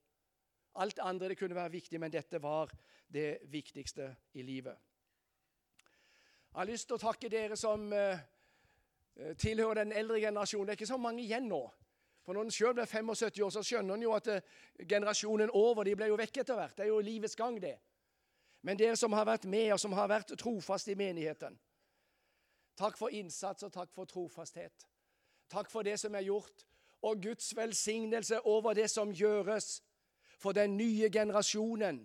Alt 0.75 0.99
andre 1.03 1.35
kunne 1.35 1.55
være 1.55 1.71
viktig, 1.71 2.01
men 2.01 2.13
dette 2.13 2.43
var 2.43 2.71
det 3.13 3.39
viktigste 3.51 4.17
i 4.33 4.43
livet. 4.43 4.77
Jeg 6.51 6.59
har 6.59 6.67
lyst 6.67 6.89
til 6.89 6.99
å 6.99 7.03
takke 7.03 7.29
dere 7.31 7.57
som 7.59 7.93
eh, 7.95 8.23
tilhører 9.39 9.85
den 9.85 9.93
eldre 9.93 10.21
generasjonen. 10.21 10.67
Det 10.67 10.75
er 10.75 10.81
ikke 10.81 10.93
så 10.93 10.99
mange 10.99 11.23
igjen 11.23 11.49
nå. 11.51 11.61
For 12.27 12.35
Når 12.35 12.47
en 12.47 12.55
sjøl 12.55 12.75
blir 12.75 12.87
75 12.87 13.43
år, 13.45 13.51
så 13.51 13.63
skjønner 13.67 13.95
en 13.95 14.03
jo 14.03 14.15
at 14.15 14.31
eh, 14.31 14.43
generasjonen 14.87 15.51
over 15.55 15.87
de 15.87 15.95
ble 15.99 16.11
jo 16.11 16.19
vekk 16.19 16.43
etter 16.43 16.59
hvert. 16.59 16.77
Det 16.77 16.87
er 16.87 16.93
jo 16.93 17.01
livets 17.03 17.39
gang, 17.39 17.61
det. 17.63 17.77
Men 18.63 18.79
dere 18.79 18.97
som 18.97 19.15
har 19.17 19.27
vært 19.27 19.47
med, 19.49 19.73
og 19.73 19.81
som 19.81 19.95
har 19.97 20.11
vært 20.11 20.35
trofast 20.39 20.91
i 20.93 20.99
menigheten. 20.99 21.57
Takk 22.79 22.99
for 22.99 23.15
innsats, 23.15 23.63
og 23.63 23.73
takk 23.73 23.93
for 23.95 24.09
trofasthet. 24.09 24.87
Takk 25.51 25.71
for 25.71 25.87
det 25.87 25.97
som 26.01 26.15
er 26.15 26.27
gjort, 26.27 26.67
og 27.03 27.23
Guds 27.23 27.57
velsignelse 27.57 28.41
over 28.47 28.75
det 28.77 28.91
som 28.91 29.13
gjøres 29.13 29.81
for 30.41 30.57
den 30.57 30.77
nye 30.77 31.11
generasjonen. 31.13 32.01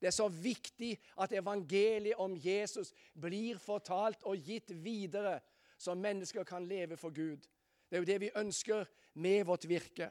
Det 0.00 0.10
er 0.10 0.14
så 0.14 0.28
viktig 0.28 0.92
at 1.22 1.32
evangeliet 1.32 2.18
om 2.20 2.36
Jesus 2.36 2.92
blir 3.20 3.58
fortalt 3.58 4.26
og 4.28 4.36
gitt 4.36 4.74
videre, 4.84 5.38
så 5.78 5.94
mennesker 5.94 6.44
kan 6.44 6.66
leve 6.66 6.96
for 6.96 7.14
Gud. 7.14 7.46
Det 7.88 7.96
er 7.96 8.02
jo 8.02 8.08
det 8.08 8.20
vi 8.20 8.30
ønsker 8.36 8.84
med 9.14 9.44
vårt 9.44 9.68
virke. 9.68 10.10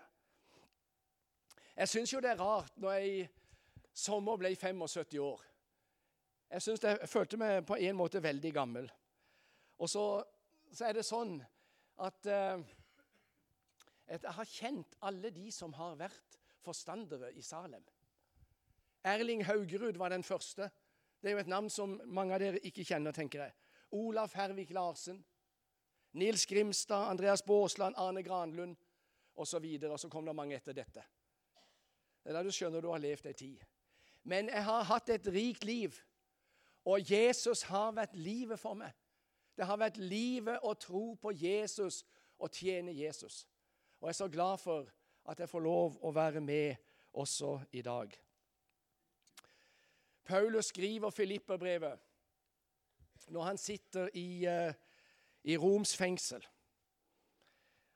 Jeg 1.75 1.89
syns 1.89 2.13
jo 2.13 2.21
det 2.23 2.31
er 2.31 2.39
rart 2.39 2.77
når 2.79 2.91
jeg 2.91 3.09
i 3.17 3.27
sommer 3.93 4.37
ble 4.39 4.55
75 4.55 5.19
år. 5.19 5.41
Jeg, 6.49 6.61
synes 6.61 6.79
det, 6.79 6.97
jeg 7.01 7.09
følte 7.09 7.37
meg 7.37 7.65
på 7.67 7.75
en 7.75 7.95
måte 7.95 8.23
veldig 8.23 8.53
gammel. 8.53 8.87
Og 9.77 9.89
så, 9.89 10.23
så 10.71 10.87
er 10.87 10.95
det 10.95 11.05
sånn 11.05 11.35
at 12.05 12.29
eh, 12.31 12.63
jeg 14.07 14.35
har 14.37 14.49
kjent 14.49 14.97
alle 15.01 15.31
de 15.35 15.51
som 15.51 15.73
har 15.75 15.97
vært 15.99 16.39
forstandere 16.65 17.31
i 17.37 17.43
Salem. 17.45 17.85
Erling 19.05 19.45
Haugerud 19.45 19.97
var 20.01 20.09
den 20.09 20.23
første. 20.23 20.69
Det 21.21 21.29
er 21.29 21.37
jo 21.37 21.43
et 21.43 21.51
navn 21.51 21.69
som 21.69 21.99
mange 22.05 22.33
av 22.33 22.41
dere 22.41 22.61
ikke 22.65 22.85
kjenner, 22.85 23.13
tenker 23.13 23.45
jeg. 23.45 23.53
Olaf 23.95 24.33
Hervik 24.35 24.73
Larsen, 24.73 25.21
Nils 26.17 26.45
Grimstad, 26.45 27.09
Andreas 27.09 27.41
Baasland, 27.45 27.95
Arne 27.97 28.23
Granlund 28.23 28.75
osv. 29.35 29.65
Og, 29.83 29.91
og 29.91 29.99
så 29.99 30.09
kom 30.09 30.25
det 30.25 30.35
mange 30.35 30.57
etter 30.57 30.73
dette. 30.73 31.05
Det 32.23 32.33
er 32.33 32.37
da 32.39 32.43
du 32.43 32.51
skjønner 32.53 32.81
du 32.81 32.89
har 32.89 33.01
levd 33.03 33.29
ei 33.29 33.37
tid. 33.37 33.63
Men 34.25 34.49
jeg 34.49 34.63
har 34.65 34.87
hatt 34.89 35.09
et 35.13 35.27
rikt 35.29 35.65
liv, 35.67 35.93
og 36.85 37.11
Jesus 37.11 37.61
har 37.69 37.93
vært 37.93 38.15
livet 38.17 38.59
for 38.59 38.77
meg. 38.77 38.93
Det 39.55 39.67
har 39.69 39.77
vært 39.79 39.97
livet 40.01 40.63
å 40.65 40.73
tro 40.73 41.13
på 41.21 41.31
Jesus 41.31 42.01
og 42.41 42.49
tjene 42.51 42.93
Jesus. 42.95 43.43
Og 44.01 44.09
jeg 44.09 44.15
er 44.15 44.17
så 44.17 44.27
glad 44.31 44.59
for 44.59 44.89
at 45.25 45.39
jeg 45.39 45.49
får 45.49 45.59
lov 45.59 45.97
å 46.05 46.11
være 46.11 46.41
med 46.41 46.75
også 47.13 47.59
i 47.71 47.81
dag. 47.81 48.11
Paulus 50.25 50.65
skriver 50.65 51.09
Filipperbrevet 51.09 51.99
når 53.27 53.43
han 53.43 53.57
sitter 53.57 54.09
i, 54.13 54.45
uh, 54.45 54.73
i 55.43 55.57
Roms 55.57 55.95
fengsel. 55.97 56.45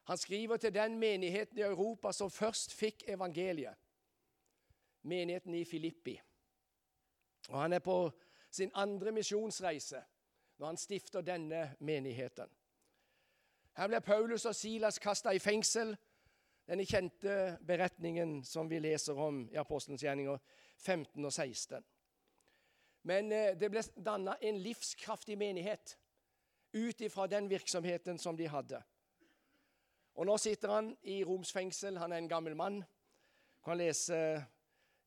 Han 0.10 0.18
skriver 0.18 0.58
til 0.58 0.74
den 0.74 0.98
menigheten 1.00 1.58
i 1.58 1.62
Europa 1.62 2.12
som 2.12 2.32
først 2.32 2.74
fikk 2.74 3.04
evangeliet, 3.08 3.76
menigheten 5.02 5.54
i 5.54 5.66
Filippi. 5.66 6.22
Og 7.50 7.62
Han 7.62 7.74
er 7.74 7.80
på 7.80 8.12
sin 8.52 8.72
andre 8.74 9.12
misjonsreise 9.12 10.02
når 10.58 10.66
han 10.68 10.78
stifter 10.78 11.22
denne 11.22 11.76
menigheten. 11.80 12.50
Her 13.78 13.88
ble 13.88 14.02
Paulus 14.02 14.46
og 14.46 14.56
Silas 14.56 15.00
kasta 15.00 15.32
i 15.32 15.40
fengsel. 15.40 15.96
Denne 16.70 16.86
kjente 16.86 17.58
beretningen 17.66 18.44
som 18.46 18.68
vi 18.70 18.78
leser 18.78 19.18
om 19.18 19.40
i 19.50 19.58
Apostelens 19.58 20.04
gjerninger 20.06 20.38
15 20.78 21.26
og 21.26 21.34
16. 21.34 21.82
Men 23.10 23.32
eh, 23.34 23.56
det 23.58 23.72
ble 23.74 23.82
danna 24.06 24.36
en 24.38 24.60
livskraftig 24.62 25.38
menighet 25.42 25.96
ut 26.78 27.02
ifra 27.02 27.26
den 27.28 27.50
virksomheten 27.50 28.22
som 28.22 28.38
de 28.38 28.46
hadde. 28.54 28.84
Og 30.14 30.30
Nå 30.30 30.38
sitter 30.38 30.76
han 30.76 30.94
i 31.02 31.24
Roms 31.26 31.56
fengsel. 31.56 31.98
Han 31.98 32.14
er 32.14 32.22
en 32.22 32.30
gammel 32.30 32.56
mann. 32.56 32.84
Du 33.58 33.66
kan 33.66 33.82
lese 33.82 34.22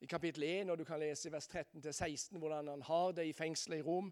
i 0.02 0.11
kapittel 0.11 0.42
1 0.42 0.75
og 0.75 0.83
du 0.83 0.85
kan 0.85 0.99
lese 0.99 1.28
i 1.28 1.33
vers 1.33 1.47
13-16 1.47 2.42
hvordan 2.42 2.75
han 2.75 2.83
har 2.83 3.12
det 3.14 3.28
i 3.31 3.38
fengselet 3.38 3.85
i 3.85 3.87
Rom. 3.87 4.11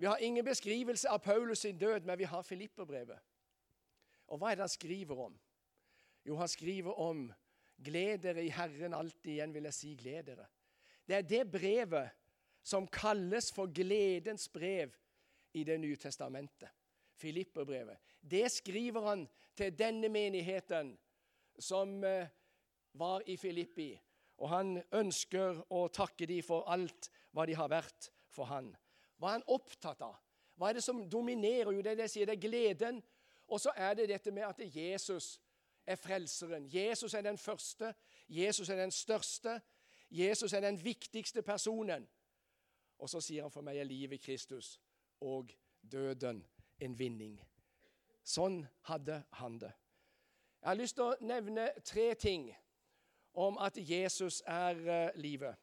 Vi 0.00 0.06
har 0.06 0.16
ingen 0.16 0.44
beskrivelse 0.44 1.10
av 1.12 1.20
Paulus 1.20 1.58
sin 1.58 1.78
død, 1.78 2.06
men 2.08 2.18
vi 2.18 2.24
har 2.24 2.42
Filipperbrevet. 2.42 3.18
Og 4.32 4.38
hva 4.38 4.50
er 4.50 4.56
det 4.56 4.64
han 4.64 4.78
skriver 4.80 5.26
om? 5.28 5.36
Jo, 6.24 6.36
han 6.36 6.48
skriver 6.48 7.00
om 7.00 7.26
Gled 7.84 8.22
dere 8.22 8.44
i 8.44 8.52
Herren 8.54 8.94
alltid. 8.94 9.32
Igjen 9.34 9.54
vil 9.54 9.66
jeg 9.68 9.76
si 9.76 9.94
gled 9.98 10.28
dere. 10.30 10.46
Det 11.04 11.16
er 11.16 11.26
det 11.28 11.42
brevet 11.50 12.14
som 12.64 12.86
kalles 12.88 13.50
for 13.52 13.68
gledens 13.74 14.48
brev 14.48 14.94
i 15.54 15.64
Det 15.64 15.76
nye 15.80 15.96
testamentet. 15.96 16.70
Filipperbrevet. 17.14 17.98
Det 18.20 18.50
skriver 18.50 19.00
han 19.06 19.28
til 19.54 19.74
denne 19.78 20.08
menigheten 20.08 20.96
som 21.58 22.04
eh, 22.04 22.26
var 22.92 23.22
i 23.26 23.36
Filippi. 23.36 23.92
Og 24.42 24.48
han 24.50 24.82
ønsker 24.92 25.60
å 25.70 25.86
takke 25.94 26.26
dem 26.26 26.42
for 26.42 26.66
alt 26.66 27.10
hva 27.30 27.46
de 27.46 27.54
har 27.54 27.70
vært 27.70 28.10
for 28.34 28.50
han. 28.50 28.72
Hva 29.18 29.30
er 29.30 29.38
han 29.38 29.46
opptatt 29.54 30.02
av? 30.02 30.16
Hva 30.58 30.70
er 30.70 30.78
det 30.78 30.84
som 30.86 31.04
dominerer? 31.10 31.70
Jo, 31.70 31.82
det 31.82 31.92
er 31.92 32.00
det 32.00 32.08
jeg 32.08 32.14
sier, 32.16 32.26
det 32.26 32.34
er 32.34 32.48
gleden. 32.48 33.00
Og 33.46 33.60
så 33.62 33.70
er 33.76 33.94
det 33.94 34.08
dette 34.10 34.34
med 34.34 34.48
at 34.48 34.62
Jesus 34.74 35.36
er 35.86 35.96
frelseren. 35.96 36.68
Jesus 36.74 37.14
er 37.14 37.22
den 37.22 37.38
første. 37.38 37.94
Jesus 38.28 38.68
er 38.68 38.76
den 38.76 38.90
største. 38.90 39.60
Jesus 40.10 40.52
er 40.52 40.60
den 40.60 40.84
viktigste 40.84 41.42
personen. 41.42 42.08
Og 42.98 43.10
så 43.10 43.20
sier 43.20 43.42
han 43.42 43.52
for 43.52 43.64
meg 43.66 43.78
er 43.78 43.88
livet 43.88 44.22
Kristus 44.22 44.78
og 45.20 45.50
døden 45.92 46.44
en 46.80 46.98
vinning. 46.98 47.38
Sånn 48.24 48.62
hadde 48.88 49.22
han 49.40 49.58
det. 49.60 49.72
Jeg 50.60 50.68
har 50.68 50.78
lyst 50.80 50.96
til 50.96 51.10
å 51.10 51.16
nevne 51.20 51.66
tre 51.84 52.06
ting 52.16 52.46
om 53.34 53.58
at 53.60 53.76
Jesus 53.76 54.40
er 54.46 54.78
uh, 54.80 55.20
livet, 55.20 55.58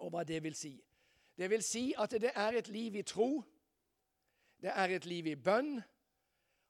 og 0.00 0.10
hva 0.10 0.24
det 0.26 0.40
vil 0.42 0.56
si. 0.56 0.72
Det 1.36 1.50
vil 1.50 1.62
si 1.62 1.92
at 1.98 2.16
det 2.18 2.32
er 2.34 2.58
et 2.58 2.68
liv 2.68 2.96
i 2.98 3.04
tro, 3.06 3.44
det 4.60 4.72
er 4.74 4.96
et 4.96 5.06
liv 5.06 5.28
i 5.30 5.36
bønn, 5.36 5.78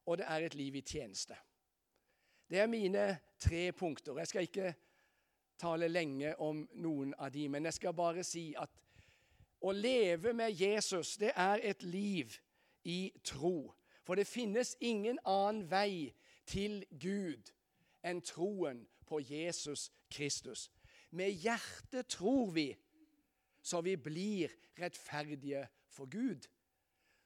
og 0.07 0.19
det 0.19 0.27
er 0.29 0.47
et 0.47 0.55
liv 0.55 0.77
i 0.77 0.85
tjeneste. 0.85 1.39
Det 2.51 2.59
er 2.59 2.67
mine 2.67 3.19
tre 3.39 3.73
punkter. 3.73 4.19
Jeg 4.19 4.27
skal 4.27 4.43
ikke 4.43 4.75
tale 5.59 5.89
lenge 5.89 6.35
om 6.41 6.65
noen 6.75 7.15
av 7.19 7.31
de, 7.31 7.49
men 7.49 7.65
jeg 7.65 7.77
skal 7.77 7.95
bare 7.95 8.25
si 8.27 8.51
at 8.59 8.71
å 9.61 9.73
leve 9.77 10.33
med 10.33 10.57
Jesus, 10.57 11.17
det 11.21 11.31
er 11.37 11.61
et 11.63 11.83
liv 11.83 12.33
i 12.89 13.13
tro. 13.25 13.71
For 14.03 14.19
det 14.19 14.27
finnes 14.27 14.73
ingen 14.81 15.21
annen 15.29 15.67
vei 15.71 16.11
til 16.49 16.81
Gud 16.91 17.53
enn 18.03 18.23
troen 18.25 18.87
på 19.07 19.21
Jesus 19.21 19.91
Kristus. 20.11 20.71
Med 21.11 21.31
hjertet 21.31 22.09
tror 22.17 22.51
vi, 22.57 22.73
så 23.63 23.83
vi 23.85 23.95
blir 24.01 24.51
rettferdige 24.81 25.67
for 25.93 26.11
Gud. 26.11 26.49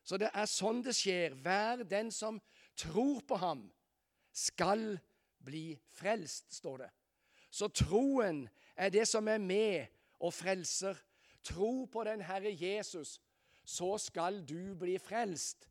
Så 0.05 0.19
det 0.21 0.29
er 0.35 0.51
sånn 0.51 0.83
det 0.85 0.97
skjer. 0.99 1.39
Hver 1.41 1.87
den 1.89 2.11
som 2.13 2.43
tror 2.77 3.23
på 3.25 3.39
ham, 3.41 3.69
skal 4.35 4.99
bli 5.45 5.79
frelst, 5.93 6.55
står 6.55 6.85
det. 6.85 6.91
Så 7.51 7.69
troen 7.69 8.49
er 8.77 8.91
det 8.91 9.07
som 9.09 9.29
er 9.29 9.39
med 9.39 9.87
og 10.19 10.35
frelser. 10.35 10.99
Tro 11.45 11.85
på 11.85 12.05
den 12.05 12.25
Herre 12.25 12.51
Jesus, 12.51 13.21
så 13.65 13.99
skal 13.99 14.43
du 14.49 14.75
bli 14.75 14.99
frelst, 14.99 15.69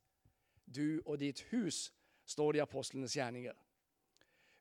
du 0.66 1.02
og 1.06 1.20
ditt 1.20 1.42
hus, 1.52 1.92
står 2.26 2.52
det 2.52 2.62
i 2.62 2.64
apostlenes 2.64 3.16
gjerninger. 3.18 3.56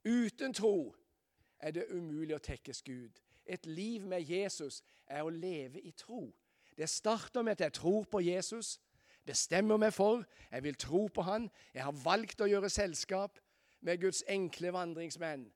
Uten 0.05 0.55
tro 0.55 0.95
er 1.61 1.71
det 1.71 1.91
umulig 1.95 2.35
å 2.35 2.43
tekkes 2.43 2.83
Gud. 2.83 3.21
Et 3.47 3.67
liv 3.67 4.07
med 4.07 4.27
Jesus 4.27 4.83
er 5.07 5.23
å 5.23 5.31
leve 5.31 5.81
i 5.81 5.93
tro. 5.93 6.27
Det 6.77 6.89
starter 6.91 7.43
med 7.43 7.53
at 7.53 7.61
jeg 7.61 7.79
tror 7.79 8.05
på 8.11 8.21
Jesus, 8.25 8.81
bestemmer 9.27 9.79
meg 9.79 9.93
for, 9.95 10.25
jeg 10.51 10.65
vil 10.65 10.75
tro 10.75 11.07
på 11.07 11.23
Han, 11.23 11.51
jeg 11.75 11.85
har 11.85 12.03
valgt 12.05 12.41
å 12.41 12.51
gjøre 12.51 12.71
selskap 12.71 13.39
med 13.83 14.01
Guds 14.01 14.23
enkle 14.31 14.73
vandringsmenn. 14.75 15.47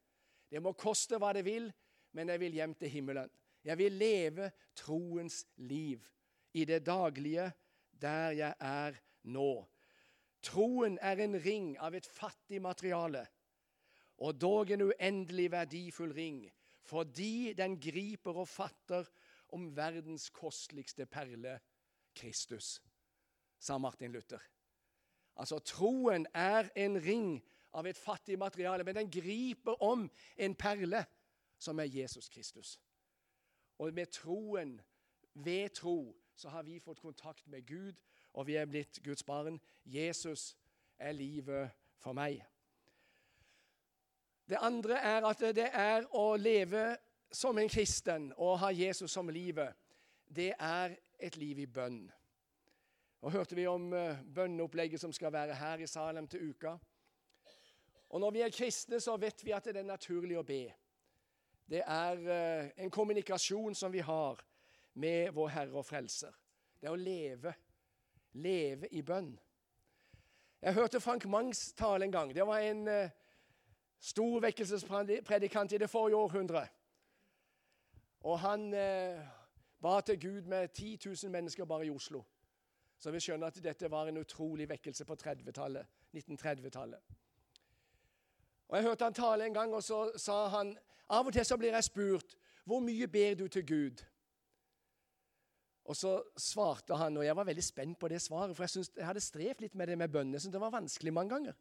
Det 0.50 0.62
må 0.62 0.74
koste 0.78 1.18
hva 1.18 1.32
det 1.34 1.44
vil, 1.46 1.70
men 2.14 2.30
jeg 2.32 2.42
vil 2.42 2.58
hjem 2.58 2.74
til 2.78 2.90
himmelen. 2.90 3.30
Jeg 3.66 3.78
vil 3.78 3.96
leve 3.98 4.50
troens 4.78 5.44
liv 5.56 6.02
i 6.54 6.64
det 6.64 6.84
daglige 6.86 7.50
der 8.00 8.36
jeg 8.36 8.54
er 8.60 8.98
nå. 9.24 9.66
Troen 10.46 10.98
er 11.02 11.20
en 11.24 11.34
ring 11.42 11.72
av 11.82 11.96
et 11.96 12.06
fattig 12.06 12.60
materiale, 12.62 13.24
og 14.22 14.36
dog 14.40 14.70
en 14.70 14.86
uendelig 14.86 15.48
verdifull 15.52 16.12
ring, 16.14 16.44
fordi 16.86 17.52
den 17.58 17.74
griper 17.82 18.38
og 18.44 18.48
fatter 18.48 19.08
om 19.56 19.68
verdens 19.76 20.28
kosteligste 20.30 21.06
perle, 21.10 21.58
Kristus, 22.16 22.78
sa 23.58 23.76
Martin 23.78 24.12
Luther. 24.12 24.40
Altså, 25.36 25.58
troen 25.58 26.24
er 26.32 26.70
en 26.76 26.96
ring 27.02 27.42
av 27.76 27.86
et 27.86 27.98
fattig 27.98 28.38
materiale, 28.40 28.84
men 28.84 28.96
den 28.96 29.10
griper 29.12 29.82
om 29.84 30.06
en 30.36 30.54
perle 30.56 31.04
som 31.58 31.78
er 31.80 31.90
Jesus 31.92 32.28
Kristus. 32.32 32.76
Og 33.78 33.94
med 33.94 34.06
troen, 34.12 34.80
ved 35.34 35.68
tro, 35.76 36.16
så 36.36 36.48
har 36.48 36.62
vi 36.62 36.80
fått 36.80 37.00
kontakt 37.00 37.48
med 37.48 37.66
Gud, 37.66 37.94
og 38.32 38.46
vi 38.46 38.56
er 38.56 38.68
blitt 38.68 39.00
Guds 39.04 39.22
barn. 39.22 39.60
Jesus 39.84 40.56
er 40.98 41.12
livet 41.12 41.70
for 42.00 42.16
meg. 42.16 42.40
Det 44.48 44.58
andre 44.60 45.00
er 45.00 45.24
at 45.26 45.40
det 45.56 45.70
er 45.72 46.06
å 46.14 46.36
leve 46.36 46.96
som 47.32 47.58
en 47.58 47.68
kristen 47.68 48.30
og 48.36 48.60
ha 48.62 48.70
Jesus 48.70 49.12
som 49.12 49.28
livet. 49.28 49.74
Det 50.28 50.52
er 50.58 50.96
et 51.18 51.36
liv 51.36 51.58
i 51.58 51.66
bønn. 51.66 52.04
Og 53.26 53.32
hørte 53.32 53.56
vi 53.58 53.66
om 53.66 53.90
uh, 53.92 54.20
bønneopplegget 54.34 55.00
som 55.00 55.12
skal 55.12 55.32
være 55.32 55.54
her 55.54 55.82
i 55.82 55.88
Salem 55.90 56.28
til 56.28 56.50
uka. 56.50 56.76
Og 58.08 58.20
når 58.20 58.30
vi 58.30 58.40
er 58.40 58.50
kristne, 58.54 59.00
så 59.00 59.16
vet 59.16 59.44
vi 59.44 59.52
at 59.52 59.64
det 59.64 59.76
er 59.76 59.88
naturlig 59.88 60.38
å 60.38 60.44
be. 60.46 60.64
Det 61.66 61.82
er 61.82 62.20
uh, 62.22 62.68
en 62.76 62.90
kommunikasjon 62.90 63.74
som 63.74 63.92
vi 63.92 63.98
har 63.98 64.42
med 64.94 65.32
vår 65.34 65.48
Herre 65.48 65.80
og 65.80 65.86
Frelser. 65.86 66.34
Det 66.80 66.86
er 66.86 66.94
å 66.94 67.00
leve. 67.00 67.54
Leve 68.32 68.88
i 68.94 69.02
bønn. 69.02 69.32
Jeg 70.62 70.74
hørte 70.74 71.00
Frank 71.00 71.24
Mangs 71.26 71.72
tale 71.72 72.04
en 72.04 72.12
gang. 72.12 72.34
Det 72.34 72.46
var 72.46 72.62
en 72.62 72.86
uh, 72.88 73.10
stor 73.98 74.40
vekkelsespredikant 74.46 75.72
i 75.72 75.82
det 75.82 75.90
forrige 75.90 76.16
århundret. 76.16 76.70
Og 78.20 78.38
han 78.40 78.70
uh, 78.74 79.26
ba 79.82 80.00
til 80.00 80.20
Gud 80.20 80.42
med 80.46 80.68
10 80.68 80.98
000 81.06 81.32
mennesker 81.32 81.64
bare 81.64 81.86
i 81.86 81.90
Oslo. 81.90 82.22
Så 82.98 83.10
vi 83.10 83.20
skjønner 83.20 83.50
at 83.50 83.58
dette 83.62 83.90
var 83.90 84.08
en 84.08 84.16
utrolig 84.22 84.68
vekkelse 84.68 85.04
på 85.04 85.14
1930-tallet. 85.18 87.02
Og 88.68 88.76
Jeg 88.76 88.84
hørte 88.84 89.04
han 89.04 89.14
tale 89.14 89.46
en 89.46 89.54
gang, 89.54 89.74
og 89.74 89.82
så 89.82 90.10
sa 90.18 90.48
han 90.48 90.76
av 91.08 91.26
og 91.26 91.32
til 91.32 91.44
så 91.46 91.56
blir 91.56 91.74
jeg 91.74 91.84
spurt 91.84 92.36
hvor 92.66 92.80
mye 92.82 93.06
ber 93.06 93.34
du 93.38 93.46
til 93.48 93.62
Gud? 93.66 94.02
Og 95.86 95.96
så 95.96 96.16
svarte 96.36 96.96
han, 96.98 97.16
og 97.16 97.24
jeg 97.24 97.36
var 97.36 97.46
veldig 97.46 97.62
spent 97.62 97.98
på 97.98 98.08
det 98.10 98.18
svaret, 98.22 98.56
for 98.56 98.64
jeg, 98.66 98.70
synes, 98.70 98.90
jeg 98.96 99.06
hadde 99.06 99.22
strevd 99.22 99.60
litt 99.62 99.74
med 99.78 99.86
det 99.86 99.98
med 99.98 100.10
bønn. 100.10 100.32
Jeg 100.34 100.52
det 100.52 100.60
var 100.60 100.74
vanskelig 100.74 101.12
mange 101.14 101.30
ganger 101.30 101.54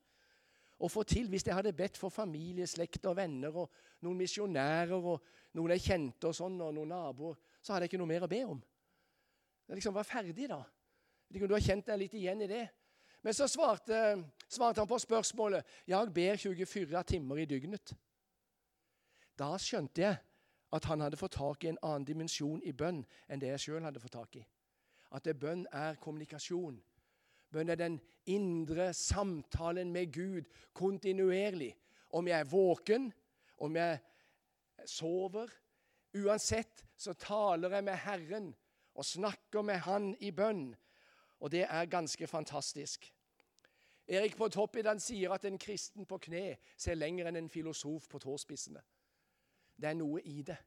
å 0.82 0.90
få 0.90 1.04
til. 1.08 1.30
Hvis 1.30 1.46
jeg 1.46 1.56
hadde 1.56 1.76
bedt 1.78 1.98
for 1.98 2.10
familie, 2.10 2.66
slekt 2.68 3.06
og 3.06 3.20
venner 3.20 3.54
og 3.54 3.70
noen 4.02 4.18
misjonærer 4.18 4.96
og 4.98 5.22
noen 5.56 5.76
jeg 5.76 5.86
kjente 5.86 6.32
og 6.32 6.36
sånn, 6.36 6.58
og 6.62 6.74
noen 6.74 6.90
naboer, 6.90 7.38
så 7.62 7.74
hadde 7.74 7.86
jeg 7.86 7.94
ikke 7.94 8.02
noe 8.02 8.14
mer 8.16 8.26
å 8.26 8.32
be 8.32 8.42
om. 8.50 8.64
Jeg 9.68 9.80
liksom 9.80 9.96
var 9.96 10.10
ferdig 10.10 10.50
da. 10.50 10.64
Du 11.30 11.54
har 11.54 11.62
kjent 11.62 11.86
deg 11.88 12.02
litt 12.02 12.18
igjen 12.18 12.42
i 12.46 12.50
det. 12.50 12.66
Men 13.26 13.34
så 13.34 13.48
svarte, 13.50 14.02
svarte 14.48 14.82
han 14.82 14.90
på 14.90 15.00
spørsmålet 15.02 15.66
jeg 15.88 16.14
ber 16.14 16.36
24 16.36 17.04
timer 17.04 17.44
i 17.44 17.46
dygnet. 17.50 17.94
Da 19.40 19.56
skjønte 19.60 20.02
jeg 20.02 20.18
at 20.76 20.86
han 20.90 21.02
hadde 21.02 21.20
fått 21.20 21.38
tak 21.38 21.64
i 21.64 21.72
en 21.72 21.80
annen 21.84 22.08
dimensjon 22.08 22.62
i 22.64 22.74
bønn 22.76 23.04
enn 23.30 23.42
det 23.42 23.54
jeg 23.54 23.64
sjøl 23.68 23.86
hadde 23.86 24.02
fått 24.04 24.16
tak 24.18 24.36
i. 24.40 24.44
At 25.16 25.26
det 25.28 25.38
bønn 25.40 25.66
er 25.72 26.00
kommunikasjon. 26.02 26.80
Bønn 27.52 27.72
er 27.72 27.80
den 27.80 28.00
indre 28.28 28.90
samtalen 28.94 29.92
med 29.94 30.12
Gud 30.14 30.50
kontinuerlig. 30.74 31.76
Om 32.16 32.28
jeg 32.28 32.40
er 32.40 32.50
våken, 32.52 33.12
om 33.58 33.76
jeg 33.76 34.00
sover 34.86 35.52
Uansett 36.16 36.86
så 36.96 37.12
taler 37.20 37.74
jeg 37.76 37.84
med 37.84 38.00
Herren 38.00 38.54
og 38.96 39.06
snakker 39.06 39.62
med 39.68 39.82
Han 39.84 40.14
i 40.24 40.32
bønn. 40.32 40.70
Og 41.44 41.52
det 41.52 41.66
er 41.68 41.92
ganske 41.92 42.28
fantastisk. 42.28 43.12
Erik 44.08 44.36
på 44.38 44.50
topp 44.54 44.78
i 44.78 44.86
den 44.86 45.00
sier 45.02 45.34
at 45.34 45.46
en 45.46 45.58
kristen 45.58 46.06
på 46.06 46.20
kne 46.22 46.58
ser 46.78 46.98
lenger 46.98 47.30
enn 47.30 47.40
en 47.40 47.50
filosof 47.50 48.08
på 48.10 48.22
tåspissene. 48.22 48.82
Det 49.76 49.90
er 49.90 49.98
noe 49.98 50.22
i 50.22 50.42
det. 50.46 50.58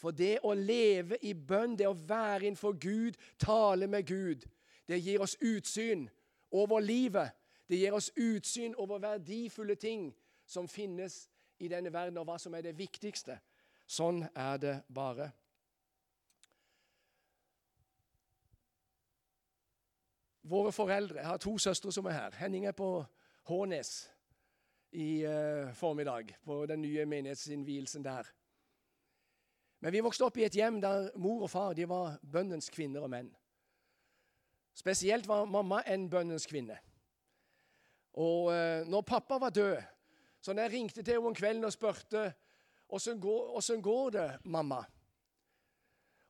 For 0.00 0.16
det 0.16 0.38
å 0.48 0.54
leve 0.56 1.18
i 1.28 1.34
bønn, 1.34 1.76
det 1.76 1.86
å 1.86 1.94
være 1.94 2.48
innenfor 2.48 2.78
Gud, 2.80 3.18
tale 3.38 3.86
med 3.86 4.06
Gud, 4.08 4.46
det 4.88 4.98
gir 4.98 5.22
oss 5.22 5.36
utsyn 5.40 6.08
over 6.50 6.80
livet. 6.80 7.36
Det 7.68 7.78
gir 7.78 7.94
oss 7.94 8.10
utsyn 8.16 8.74
over 8.74 8.98
verdifulle 8.98 9.76
ting 9.78 10.08
som 10.46 10.68
finnes 10.68 11.28
i 11.60 11.68
denne 11.68 11.92
verden, 11.92 12.18
og 12.18 12.26
hva 12.26 12.38
som 12.40 12.54
er 12.56 12.64
det 12.64 12.78
viktigste. 12.78 13.36
Sånn 13.86 14.24
er 14.34 14.56
det 14.58 14.74
bare. 14.88 15.30
Våre 20.42 20.72
foreldre 20.72 21.18
Jeg 21.18 21.26
har 21.26 21.36
to 21.36 21.58
søstre 21.58 21.92
som 21.92 22.06
er 22.06 22.16
her. 22.16 22.36
Henning 22.40 22.66
er 22.66 22.72
på 22.72 23.04
Hånes 23.48 24.10
i 24.92 25.24
uh, 25.26 25.74
formiddag, 25.74 26.36
på 26.44 26.66
den 26.66 26.82
nye 26.82 27.04
menighetsinnvielsen 27.06 28.04
der. 28.04 28.26
Men 29.80 29.92
vi 29.92 30.00
vokste 30.00 30.24
opp 30.24 30.36
i 30.36 30.44
et 30.44 30.56
hjem 30.56 30.80
der 30.80 31.10
mor 31.16 31.44
og 31.46 31.50
far 31.50 31.74
de 31.74 31.86
var 31.88 32.18
bønnens 32.32 32.70
kvinner 32.70 33.04
og 33.04 33.10
menn. 33.10 33.30
Spesielt 34.74 35.28
var 35.28 35.44
mamma 35.44 35.82
en 35.86 36.08
bønnens 36.10 36.46
kvinne. 36.46 36.78
Og 38.12 38.50
uh, 38.50 38.88
når 38.88 39.06
pappa 39.06 39.38
var 39.38 39.50
død, 39.50 39.76
så 40.40 40.52
når 40.52 40.62
jeg 40.62 40.72
ringte 40.72 41.02
til 41.02 41.14
henne 41.14 41.28
om 41.28 41.34
kvelden 41.36 41.64
og 41.64 41.72
spurte 41.72 42.32
åssen 42.88 43.20
går, 43.20 43.80
går 43.82 44.10
det, 44.10 44.28
mamma? 44.44 44.82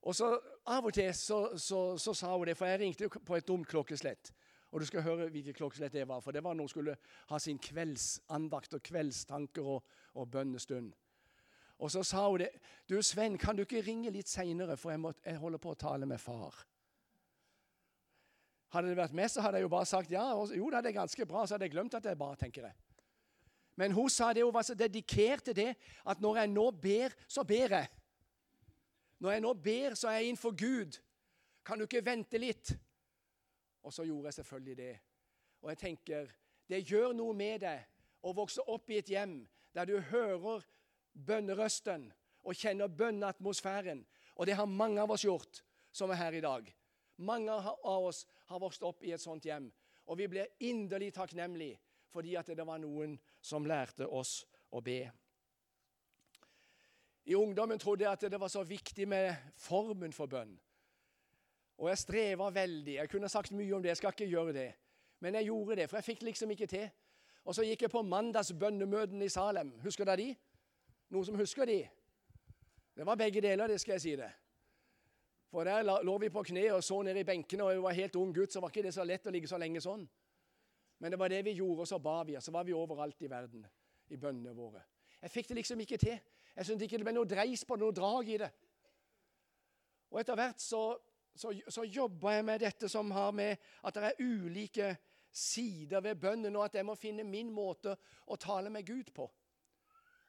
Og 0.03 0.15
så 0.15 0.41
Av 0.71 0.87
og 0.87 0.95
til 0.95 1.11
så, 1.19 1.41
så, 1.59 1.81
så, 1.99 2.15
sa 2.15 2.31
hun 2.37 2.47
det, 2.47 2.57
for 2.59 2.71
jeg 2.71 2.81
ringte 2.81 3.09
på 3.11 3.37
et 3.37 3.47
dumt 3.49 3.67
klokkeslett. 3.69 4.31
Og 4.71 4.81
du 4.81 4.87
skal 4.87 5.03
høre 5.03 5.27
hvilket 5.35 5.57
klokkeslett 5.59 5.97
det 5.97 6.07
var, 6.07 6.21
for 6.23 6.31
det 6.31 6.45
var 6.47 6.55
når 6.55 6.69
hun 6.69 6.73
skulle 6.73 6.97
ha 7.31 7.39
sin 7.43 7.59
kveldsandakt 7.59 8.77
og 8.79 8.83
kveldstanker 8.87 9.67
og, 9.67 9.95
og 10.15 10.31
bønnestund. 10.31 10.93
Og 11.81 11.91
så 11.91 12.03
sa 12.05 12.29
hun 12.29 12.39
det. 12.39 12.51
'Du, 12.87 13.03
Sven, 13.03 13.39
kan 13.39 13.57
du 13.57 13.63
ikke 13.63 13.83
ringe 13.83 14.11
litt 14.11 14.29
seinere, 14.29 14.77
for 14.77 14.91
jeg, 14.91 15.01
må, 15.01 15.13
jeg, 15.25 15.41
holder 15.41 15.59
på 15.59 15.73
å 15.73 15.81
tale 15.81 16.07
med 16.07 16.21
far.' 16.21 16.67
Hadde 18.71 18.93
det 18.93 19.01
vært 19.01 19.17
med, 19.17 19.27
så 19.29 19.43
hadde 19.43 19.59
jeg 19.59 19.67
jo 19.67 19.73
bare 19.73 19.87
sagt 19.87 20.13
ja. 20.13 20.29
Og, 20.39 20.53
jo, 20.55 20.69
det 20.71 20.87
er 20.87 20.95
ganske 20.95 21.27
bra. 21.27 21.43
Så 21.43 21.57
hadde 21.57 21.67
jeg 21.67 21.73
glemt 21.73 21.95
at 21.95 22.07
er 22.07 22.15
bra, 22.15 22.37
tenker 22.39 22.69
jeg. 22.69 22.77
Men 23.75 23.97
hun 23.97 24.11
sa 24.13 24.29
det, 24.33 24.45
hun 24.45 24.55
var 24.55 24.63
så 24.63 24.77
dedikert 24.79 25.43
til 25.49 25.57
det 25.57 25.73
at 26.07 26.21
når 26.23 26.37
jeg 26.43 26.51
nå 26.53 26.71
ber, 26.71 27.17
så 27.27 27.43
ber 27.43 27.75
jeg. 27.75 27.89
Når 29.21 29.35
jeg 29.35 29.45
nå 29.45 29.53
ber, 29.55 29.95
så 29.95 30.09
er 30.09 30.21
jeg 30.21 30.31
innenfor 30.31 30.57
Gud. 30.57 30.97
Kan 31.65 31.79
du 31.79 31.85
ikke 31.85 32.05
vente 32.05 32.41
litt? 32.41 32.73
Og 33.85 33.93
så 33.93 34.05
gjorde 34.05 34.31
jeg 34.31 34.35
selvfølgelig 34.41 34.77
det. 34.77 34.95
Og 35.61 35.71
jeg 35.71 35.79
tenker, 35.79 36.31
det 36.69 36.85
gjør 36.89 37.13
noe 37.17 37.37
med 37.37 37.61
deg 37.65 37.85
å 38.25 38.33
vokse 38.37 38.65
opp 38.69 38.91
i 38.91 39.01
et 39.01 39.13
hjem 39.13 39.43
der 39.77 39.89
du 39.89 39.99
hører 40.11 40.65
bønnerøsten 41.13 42.09
og 42.43 42.57
kjenner 42.57 42.89
bønneatmosfæren. 42.89 44.05
Og 44.37 44.47
det 44.47 44.57
har 44.57 44.67
mange 44.67 45.03
av 45.03 45.13
oss 45.13 45.25
gjort 45.25 45.63
som 45.93 46.11
er 46.11 46.21
her 46.21 46.39
i 46.39 46.45
dag. 46.45 46.69
Mange 47.21 47.53
av 47.53 48.07
oss 48.09 48.25
har 48.49 48.61
vokst 48.63 48.83
opp 48.87 49.05
i 49.05 49.13
et 49.13 49.21
sånt 49.21 49.45
hjem. 49.45 49.69
Og 50.09 50.19
vi 50.19 50.29
blir 50.33 50.49
inderlig 50.65 51.13
takknemlige 51.15 51.79
fordi 52.11 52.35
at 52.35 52.49
det 52.51 52.65
var 52.67 52.81
noen 52.83 53.13
som 53.41 53.67
lærte 53.69 54.09
oss 54.09 54.41
å 54.75 54.81
be. 54.83 55.05
I 57.25 57.35
ungdommen 57.35 57.79
trodde 57.79 58.05
jeg 58.05 58.13
at 58.13 58.33
det 58.33 58.41
var 58.41 58.49
så 58.49 58.63
viktig 58.63 59.09
med 59.09 59.35
formen 59.57 60.13
for 60.13 60.27
bønn. 60.27 60.55
Og 61.79 61.89
jeg 61.89 61.99
streva 61.99 62.51
veldig. 62.51 62.95
Jeg 62.95 63.09
kunne 63.09 63.29
sagt 63.29 63.53
mye 63.53 63.75
om 63.75 63.83
det, 63.83 63.89
jeg 63.89 63.97
skal 64.01 64.13
ikke 64.13 64.29
gjøre 64.31 64.53
det. 64.53 64.73
Men 65.21 65.35
jeg 65.35 65.45
gjorde 65.45 65.77
det, 65.77 65.89
for 65.91 65.97
jeg 65.97 66.05
fikk 66.05 66.23
liksom 66.23 66.51
ikke 66.51 66.67
til. 66.67 66.89
Og 67.45 67.55
så 67.55 67.65
gikk 67.65 67.83
jeg 67.83 67.93
på 67.93 68.03
mandagsbønnemøtene 68.03 69.25
i 69.25 69.33
Salem. 69.33 69.73
Husker 69.85 70.05
dere 70.05 70.21
de? 70.21 70.35
Noen 71.11 71.27
som 71.27 71.39
husker 71.41 71.69
de? 71.69 71.81
Det 72.97 73.07
var 73.07 73.17
begge 73.17 73.41
deler, 73.41 73.67
det 73.67 73.81
skal 73.81 73.97
jeg 73.97 74.01
si 74.01 74.17
det. 74.17 74.31
For 75.51 75.65
der 75.65 75.83
lå 75.83 76.19
vi 76.23 76.29
på 76.31 76.43
kne 76.47 76.67
og 76.77 76.85
så 76.85 77.01
ned 77.03 77.17
i 77.17 77.27
benkene, 77.27 77.65
og 77.65 77.73
jeg 77.73 77.83
var 77.83 77.97
helt 77.97 78.17
ung 78.17 78.35
gutt, 78.35 78.53
så 78.53 78.61
var 78.61 78.71
ikke 78.71 78.85
det 78.87 78.95
så 78.95 79.05
lett 79.05 79.27
å 79.27 79.33
ligge 79.35 79.49
så 79.51 79.59
lenge 79.59 79.81
sånn. 79.83 80.05
Men 81.01 81.11
det 81.11 81.19
var 81.19 81.33
det 81.33 81.41
vi 81.45 81.57
gjorde, 81.59 81.81
og 81.81 81.89
så 81.89 81.99
ba 81.99 82.21
vi, 82.29 82.37
og 82.37 82.45
så 82.45 82.53
var 82.55 82.67
vi 82.69 82.77
overalt 82.77 83.23
i 83.25 83.31
verden 83.31 83.65
i 84.11 84.19
bønnene 84.21 84.53
våre. 84.55 84.85
Jeg 85.23 85.33
fikk 85.33 85.49
det 85.49 85.57
liksom 85.59 85.81
ikke 85.81 85.99
til. 85.99 86.21
Jeg 86.57 86.67
syntes 86.67 86.87
ikke 86.87 86.99
det 87.01 87.07
ble 87.07 87.15
noe 87.17 87.29
dreis 87.29 87.63
på 87.65 87.77
det, 87.77 87.85
noe 87.85 87.97
drag 87.97 88.29
i 88.29 88.41
det. 88.43 88.51
Og 90.11 90.21
etter 90.21 90.39
hvert 90.39 90.63
så 90.63 90.83
så, 91.35 91.53
så 91.69 91.85
jobber 91.85 92.35
jeg 92.35 92.45
med 92.45 92.61
dette 92.61 92.89
som 92.91 93.11
har 93.15 93.31
med 93.33 93.57
at 93.87 93.97
det 93.97 94.09
er 94.11 94.19
ulike 94.21 94.89
sider 95.33 96.03
ved 96.03 96.19
bønnen, 96.21 96.57
og 96.57 96.67
at 96.67 96.75
jeg 96.81 96.87
må 96.87 96.97
finne 96.99 97.25
min 97.25 97.53
måte 97.55 97.95
å 98.27 98.37
tale 98.37 98.71
med 98.73 98.87
Gud 98.87 99.13
på. 99.15 99.29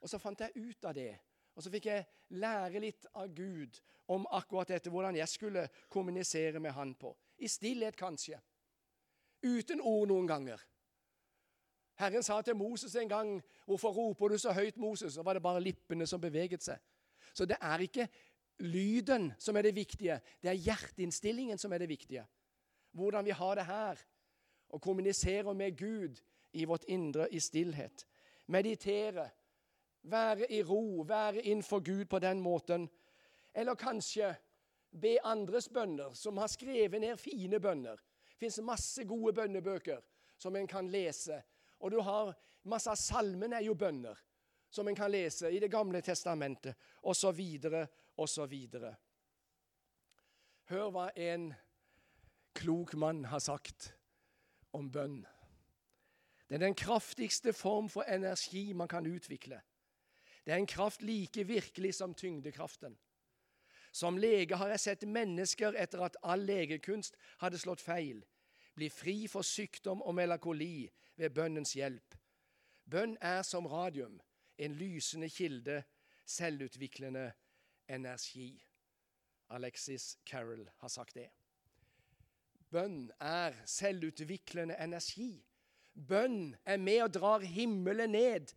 Og 0.02 0.10
så 0.10 0.20
fant 0.22 0.40
jeg 0.42 0.56
ut 0.56 0.86
av 0.86 0.96
det. 0.96 1.14
Og 1.58 1.66
så 1.66 1.72
fikk 1.74 1.90
jeg 1.90 2.06
lære 2.40 2.80
litt 2.80 3.08
av 3.18 3.34
Gud 3.36 3.82
om 4.14 4.28
akkurat 4.32 4.72
dette, 4.72 4.94
hvordan 4.94 5.18
jeg 5.18 5.30
skulle 5.30 5.68
kommunisere 5.90 6.62
med 6.64 6.74
Han 6.78 6.94
på. 6.96 7.12
I 7.38 7.50
stillhet, 7.50 7.98
kanskje. 7.98 8.40
Uten 9.42 9.82
ord 9.82 10.08
noen 10.08 10.30
ganger. 10.30 10.62
Herren 11.96 12.24
sa 12.24 12.42
til 12.42 12.56
Moses 12.56 12.96
en 12.96 13.10
gang 13.10 13.44
'Hvorfor 13.66 13.92
roper 13.92 14.28
du 14.28 14.38
så 14.38 14.52
høyt, 14.52 14.78
Moses?' 14.78 15.14
Så 15.14 15.24
var 15.24 15.34
det 15.34 15.44
bare 15.44 15.62
lippene 15.62 16.08
som 16.08 16.22
beveget 16.22 16.64
seg. 16.64 16.78
Så 17.34 17.46
det 17.46 17.58
er 17.62 17.78
ikke 17.78 18.08
lyden 18.60 19.34
som 19.40 19.56
er 19.56 19.62
det 19.62 19.76
viktige. 19.76 20.20
Det 20.42 20.50
er 20.50 20.54
hjerteinnstillingen 20.54 21.58
som 21.58 21.74
er 21.74 21.78
det 21.78 21.90
viktige. 21.90 22.26
Hvordan 22.92 23.26
vi 23.26 23.32
har 23.32 23.56
det 23.56 23.66
her, 23.66 23.96
og 24.70 24.82
kommuniserer 24.82 25.54
med 25.54 25.78
Gud 25.78 26.22
i 26.54 26.66
vårt 26.66 26.84
indre 26.88 27.34
i 27.34 27.40
stillhet. 27.40 28.08
Meditere, 28.48 29.30
være 30.04 30.52
i 30.52 30.64
ro, 30.64 31.06
være 31.08 31.42
innenfor 31.42 31.80
Gud 31.80 32.06
på 32.06 32.20
den 32.20 32.40
måten. 32.42 32.90
Eller 33.56 33.76
kanskje 33.76 34.36
be 35.02 35.18
andres 35.24 35.70
bønner, 35.70 36.14
som 36.14 36.38
har 36.38 36.48
skrevet 36.48 37.02
ned 37.02 37.18
fine 37.18 37.60
bønner. 37.60 37.96
Det 38.30 38.38
fins 38.38 38.60
masse 38.64 39.06
gode 39.06 39.34
bønnebøker 39.34 40.02
som 40.38 40.56
en 40.56 40.68
kan 40.68 40.88
lese. 40.90 41.42
Og 41.82 41.92
du 41.92 42.00
har 42.06 42.34
masse 42.70 42.90
av 42.92 43.00
salmene 43.00 43.58
er 43.58 43.66
jo 43.66 43.78
bønner 43.78 44.18
som 44.72 44.88
en 44.88 44.96
kan 44.96 45.12
lese 45.12 45.50
i 45.52 45.60
Det 45.60 45.72
gamle 45.72 46.02
testamentet, 46.02 46.76
osv., 47.02 47.42
osv. 48.16 48.56
Hør 50.72 50.92
hva 50.94 51.10
en 51.16 51.52
klok 52.56 52.94
mann 52.94 53.26
har 53.26 53.44
sagt 53.44 53.92
om 54.72 54.88
bønn. 54.92 55.26
Det 56.48 56.56
er 56.56 56.66
den 56.66 56.76
kraftigste 56.76 57.54
form 57.54 57.90
for 57.90 58.08
energi 58.08 58.72
man 58.74 58.88
kan 58.88 59.08
utvikle. 59.08 59.62
Det 60.46 60.54
er 60.54 60.60
en 60.60 60.68
kraft 60.68 61.02
like 61.02 61.44
virkelig 61.48 61.96
som 61.96 62.14
tyngdekraften. 62.14 62.98
Som 63.92 64.18
lege 64.18 64.56
har 64.56 64.72
jeg 64.72 64.80
sett 64.80 65.08
mennesker 65.08 65.76
etter 65.80 66.04
at 66.06 66.18
all 66.24 66.44
legekunst 66.48 67.18
hadde 67.44 67.60
slått 67.60 67.84
feil, 67.84 68.24
bli 68.76 68.90
fri 68.90 69.28
for 69.28 69.42
sykdom 69.42 70.02
og 70.02 70.16
melankoli 70.16 70.90
ved 71.16 71.30
bønnens 71.30 71.74
hjelp. 71.74 72.16
Bønn 72.92 73.18
er 73.22 73.42
som 73.42 73.66
radium 73.66 74.20
en 74.58 74.76
lysende 74.76 75.30
kilde, 75.30 75.84
selvutviklende 76.26 77.32
energi. 77.90 78.64
Alexis 79.50 80.18
Carroll 80.26 80.70
har 80.78 80.88
sagt 80.88 81.16
det. 81.16 81.30
Bønn 82.72 83.12
er 83.20 83.56
selvutviklende 83.66 84.78
energi. 84.80 85.46
Bønn 86.08 86.56
er 86.66 86.78
med 86.78 87.02
og 87.02 87.14
drar 87.14 87.40
himmelen 87.40 88.12
ned. 88.12 88.54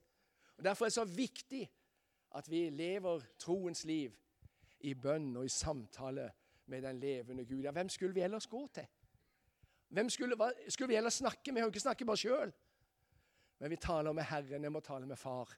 Og 0.57 0.64
Derfor 0.64 0.85
er 0.85 0.88
det 0.88 0.94
så 0.94 1.05
viktig 1.05 1.70
at 2.35 2.50
vi 2.50 2.70
lever 2.70 3.22
troens 3.38 3.85
liv 3.85 4.14
i 4.81 4.94
bønn 4.94 5.37
og 5.37 5.44
i 5.44 5.48
samtale 5.48 6.31
med 6.66 6.83
den 6.83 7.00
levende 7.00 7.44
Gud. 7.44 7.62
Ja, 7.62 7.70
hvem 7.70 7.88
skulle 7.88 8.14
vi 8.14 8.20
ellers 8.20 8.46
gå 8.46 8.66
til? 8.74 8.87
Hvem 9.94 10.11
skulle, 10.11 10.37
hva, 10.37 10.50
skulle 10.68 10.90
vi 10.90 10.98
ellers 10.98 11.20
snakke 11.22 11.52
med? 11.52 11.61
Vi 11.61 11.62
har 11.62 11.68
jo 11.68 11.72
ikke 11.74 11.85
snakket 11.85 12.09
oss 12.11 12.22
sjøl. 12.24 12.52
Men 13.62 13.70
vi 13.70 13.76
taler 13.78 14.12
med 14.12 14.26
Herren, 14.26 14.66
jeg 14.66 14.72
må 14.72 14.80
tale 14.83 15.07
med 15.07 15.16
Far. 15.16 15.52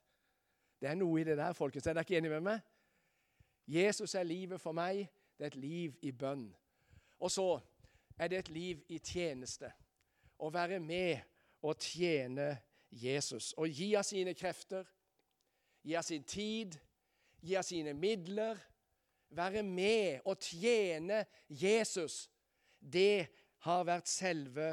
Det 0.81 0.91
er 0.91 0.99
noe 0.99 1.21
i 1.21 1.25
det 1.25 1.39
der, 1.39 1.57
folkens. 1.57 1.87
Er 1.87 1.97
dere 1.97 2.05
ikke 2.05 2.19
enige 2.19 2.35
med 2.37 2.45
meg? 2.45 2.67
Jesus 3.67 4.15
er 4.15 4.29
livet 4.29 4.61
for 4.61 4.77
meg. 4.77 5.07
Det 5.39 5.47
er 5.47 5.55
et 5.55 5.61
liv 5.61 5.97
i 6.03 6.13
bønn. 6.13 6.51
Og 7.21 7.33
så 7.33 7.49
er 8.19 8.29
det 8.29 8.39
et 8.39 8.53
liv 8.53 8.85
i 8.93 8.99
tjeneste. 8.99 9.73
Å 10.37 10.51
være 10.53 10.81
med 10.85 11.25
og 11.65 11.81
tjene 11.81 12.51
Jesus. 12.93 13.55
Å 13.57 13.65
gi 13.65 13.95
av 13.97 14.05
sine 14.05 14.37
krefter, 14.37 14.85
gi 15.83 15.97
av 15.97 16.05
sin 16.05 16.25
tid, 16.29 16.77
gi 17.41 17.57
av 17.57 17.65
sine 17.65 17.97
midler. 17.97 18.61
Være 19.33 19.65
med 19.67 20.29
og 20.29 20.39
tjene 20.45 21.25
Jesus. 21.49 22.27
Det 22.79 23.27
har 23.67 23.87
vært 23.89 24.11
selve 24.11 24.71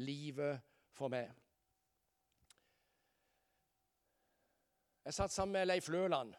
livet 0.00 0.60
for 0.94 1.12
meg. 1.12 1.30
Jeg 5.04 5.16
satt 5.16 5.34
sammen 5.34 5.58
med 5.58 5.68
Leif 5.68 5.88
Løland. 5.92 6.32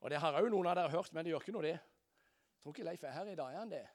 Og 0.00 0.10
Det 0.10 0.20
har 0.20 0.36
òg 0.40 0.48
noen 0.48 0.70
av 0.70 0.78
dere 0.78 0.92
hørt, 0.94 1.12
men 1.12 1.24
det 1.24 1.34
gjør 1.34 1.42
ikke 1.44 1.56
noe, 1.56 1.66
det. 1.66 1.76
Jeg 1.76 2.62
tror 2.62 2.76
ikke 2.76 2.86
Leif 2.88 3.02
er 3.04 3.16
her 3.16 3.28
i 3.28 3.36
dag, 3.36 3.52
er 3.52 3.60
han 3.60 3.72
det? 3.72 3.86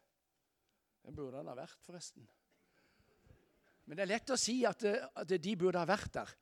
Det 1.05 1.13
burde 1.15 1.39
han 1.41 1.49
ha 1.49 1.55
vært, 1.57 1.79
forresten. 1.85 2.27
Men 3.85 3.97
det 3.97 4.05
er 4.05 4.11
lett 4.13 4.33
å 4.33 4.37
si 4.37 4.59
at, 4.65 4.85
at 4.85 5.33
de 5.33 5.55
burde 5.57 5.81
ha 5.81 5.89
vært 5.89 6.13
der. 6.13 6.35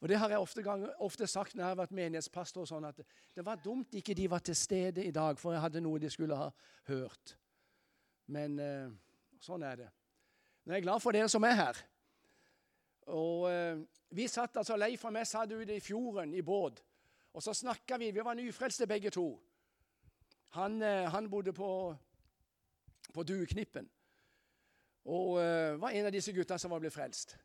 Og 0.00 0.08
Det 0.08 0.18
har 0.20 0.28
jeg 0.28 0.44
ofte, 0.44 0.62
gang, 0.62 0.84
ofte 1.00 1.26
sagt 1.26 1.54
når 1.54 1.62
jeg 1.62 1.72
har 1.72 1.80
vært 1.80 1.96
menighetspastor, 1.96 2.68
sånn 2.68 2.84
at 2.84 3.00
det 3.34 3.44
var 3.44 3.60
dumt 3.64 3.96
ikke 3.96 4.14
de 4.16 4.28
var 4.28 4.44
til 4.44 4.56
stede 4.56 5.04
i 5.04 5.12
dag, 5.12 5.40
for 5.40 5.56
jeg 5.56 5.64
hadde 5.64 5.80
noe 5.84 6.00
de 6.00 6.10
skulle 6.12 6.36
ha 6.36 6.50
hørt. 6.90 7.32
Men 8.28 8.58
eh, 8.60 8.92
sånn 9.42 9.64
er 9.66 9.82
det. 9.82 9.88
Men 10.64 10.76
jeg 10.76 10.82
er 10.82 10.86
glad 10.88 11.02
for 11.02 11.16
dere 11.16 11.30
som 11.30 11.44
er 11.46 11.58
her. 11.58 11.82
Og 13.14 13.46
eh, 13.50 13.82
Vi 14.16 14.28
satt 14.30 14.56
altså, 14.56 14.76
Leif 14.78 15.04
og 15.04 15.12
meg 15.14 15.26
satt 15.26 15.52
ute 15.52 15.76
i 15.76 15.82
fjorden 15.82 16.34
i 16.34 16.42
båt. 16.42 16.82
Og 17.36 17.42
så 17.42 17.52
snakka 17.54 17.98
vi. 18.00 18.10
Vi 18.14 18.24
var 18.24 18.34
nyfrelste 18.34 18.86
begge 18.86 19.10
to. 19.14 19.28
Han, 20.56 20.80
eh, 20.82 21.04
han 21.12 21.30
bodde 21.30 21.52
på, 21.52 21.70
på 23.12 23.22
Dueknippen 23.22 23.90
og 25.06 25.36
eh, 25.38 25.76
var 25.78 25.94
en 25.94 26.08
av 26.08 26.14
disse 26.14 26.32
gutta 26.34 26.58
som 26.58 26.72
var 26.74 26.82
blitt 26.82 26.94
frelst. 26.94 27.36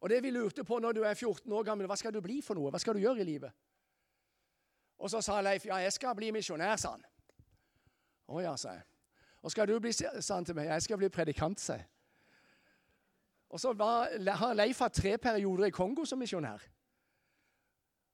Og 0.00 0.08
det 0.08 0.22
vi 0.24 0.32
lurte 0.32 0.64
på 0.64 0.78
når 0.80 0.96
du 0.96 1.02
er 1.04 1.14
14 1.14 1.52
år 1.52 1.66
gammel, 1.66 1.88
hva 1.90 1.98
skal 2.00 2.14
du 2.14 2.22
bli 2.24 2.40
for 2.44 2.56
noe? 2.56 2.70
Hva 2.72 2.80
skal 2.80 2.96
du 2.96 3.02
gjøre 3.02 3.20
i 3.20 3.28
livet? 3.28 3.52
Og 5.00 5.10
så 5.12 5.20
sa 5.24 5.40
Leif 5.44 5.66
ja, 5.68 5.82
jeg 5.84 5.92
skal 5.96 6.16
bli 6.16 6.30
misjonær, 6.32 6.76
sa 6.80 6.94
han. 6.94 7.04
Å 8.30 8.40
ja, 8.44 8.54
sa 8.60 8.76
jeg. 8.78 8.86
Og 9.42 9.50
skal 9.50 9.68
du 9.68 9.78
bli, 9.80 9.92
sa 9.92 10.34
han 10.34 10.44
til 10.44 10.54
meg, 10.54 10.68
jeg 10.68 10.82
skal 10.82 10.98
bli 11.00 11.08
predikant, 11.08 11.60
sa 11.60 11.78
jeg. 11.80 11.86
Og 13.50 13.60
så 13.60 13.72
var, 13.72 14.08
har 14.36 14.54
Leif 14.54 14.78
hatt 14.78 14.94
tre 14.94 15.16
perioder 15.18 15.64
i 15.64 15.74
Kongo 15.74 16.04
som 16.04 16.18
misjonær. 16.18 16.62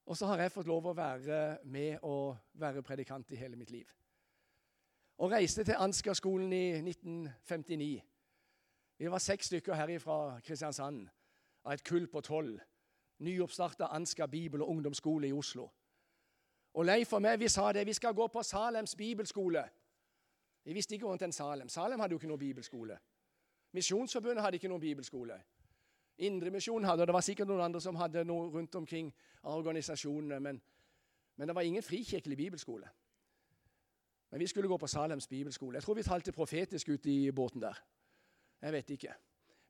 Og 0.06 0.16
så 0.16 0.26
har 0.26 0.40
jeg 0.40 0.52
fått 0.54 0.68
lov 0.70 0.86
å 0.86 0.94
være 0.96 1.58
med 1.64 1.98
og 2.06 2.36
være 2.54 2.82
predikant 2.82 3.32
i 3.34 3.40
hele 3.40 3.56
mitt 3.56 3.70
liv. 3.70 3.88
Og 5.18 5.32
reiste 5.32 5.64
til 5.64 5.76
Ansgar-skolen 5.78 6.52
i 6.52 6.78
1959 6.78 8.02
Vi 8.98 9.10
var 9.10 9.18
seks 9.18 9.46
stykker 9.46 9.74
her 9.74 9.98
fra 9.98 10.38
Kristiansand 10.40 11.08
av 11.64 11.72
et 11.72 11.84
kull 11.84 12.06
på 12.08 12.20
tolv. 12.20 12.60
Nyoppstarta 13.18 13.90
Ansgar 13.92 14.26
bibel- 14.26 14.62
og 14.62 14.68
ungdomsskole 14.68 15.28
i 15.28 15.32
Oslo. 15.32 15.68
Og 16.74 16.84
Leif 16.84 17.12
og 17.12 17.22
meg 17.22 17.40
vi 17.40 17.48
sa 17.48 17.72
det, 17.72 17.86
vi 17.86 17.92
skal 17.92 18.14
gå 18.14 18.26
på 18.26 18.42
Salems 18.42 18.96
bibelskole. 18.96 19.64
Vi 20.66 20.74
visste 20.74 20.96
ikke 20.96 21.06
annet 21.06 21.28
enn 21.28 21.34
Salem. 21.34 21.68
Salem 21.70 22.00
hadde 22.02 22.16
jo 22.16 22.18
ikke 22.18 22.30
noen 22.30 22.42
bibelskole. 22.42 22.96
Misjonsforbundet 23.76 24.42
hadde 24.42 24.58
ikke 24.58 24.70
noen 24.70 24.82
bibelskole. 24.82 25.36
Indremisjonen 26.26 26.88
hadde, 26.88 27.04
og 27.04 27.10
det 27.10 27.14
var 27.14 27.22
sikkert 27.22 27.50
noen 27.52 27.62
andre 27.68 27.80
som 27.84 27.98
hadde 28.00 28.24
noe 28.26 28.48
rundt 28.50 28.74
omkring 28.74 29.12
av 29.44 29.60
organisasjonene, 29.60 30.40
men, 30.42 30.58
men 31.36 31.48
det 31.48 31.54
var 31.54 31.68
ingen 31.68 31.84
frikirkelig 31.86 32.38
bibelskole. 32.40 32.88
Men 34.30 34.42
vi 34.42 34.48
skulle 34.50 34.68
gå 34.68 34.78
på 34.80 34.90
Salems 34.90 35.28
bibelskole. 35.30 35.76
Jeg 35.78 35.86
tror 35.86 35.94
vi 35.94 36.02
talte 36.02 36.34
profetisk 36.34 36.88
ut 36.88 37.06
i 37.06 37.30
båten 37.30 37.62
der. 37.62 37.78
Jeg 38.62 38.72
vet 38.72 38.90
ikke. 38.90 39.14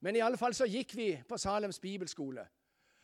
Men 0.01 0.17
i 0.17 0.23
alle 0.25 0.41
fall 0.41 0.55
så 0.57 0.65
gikk 0.65 0.97
vi 0.97 1.11
på 1.29 1.37
Salems 1.39 1.81
bibelskole. 1.83 2.47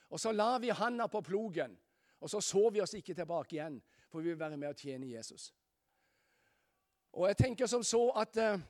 Og 0.09 0.21
så 0.21 0.33
la 0.33 0.57
vi 0.59 0.73
handa 0.73 1.11
på 1.13 1.21
plogen, 1.21 1.77
og 2.21 2.31
så 2.31 2.41
så 2.41 2.71
vi 2.71 2.81
oss 2.81 2.95
ikke 2.95 3.15
tilbake 3.15 3.57
igjen, 3.57 3.83
for 4.09 4.21
vi 4.21 4.31
vil 4.31 4.39
være 4.39 4.57
med 4.57 4.69
og 4.69 4.81
tjene 4.81 5.13
Jesus. 5.13 5.53
Og 7.13 7.29
jeg 7.29 7.37
tenker 7.37 7.67
som 7.69 7.83
så 7.85 8.07
at 8.17 8.37
eh, 8.41 8.61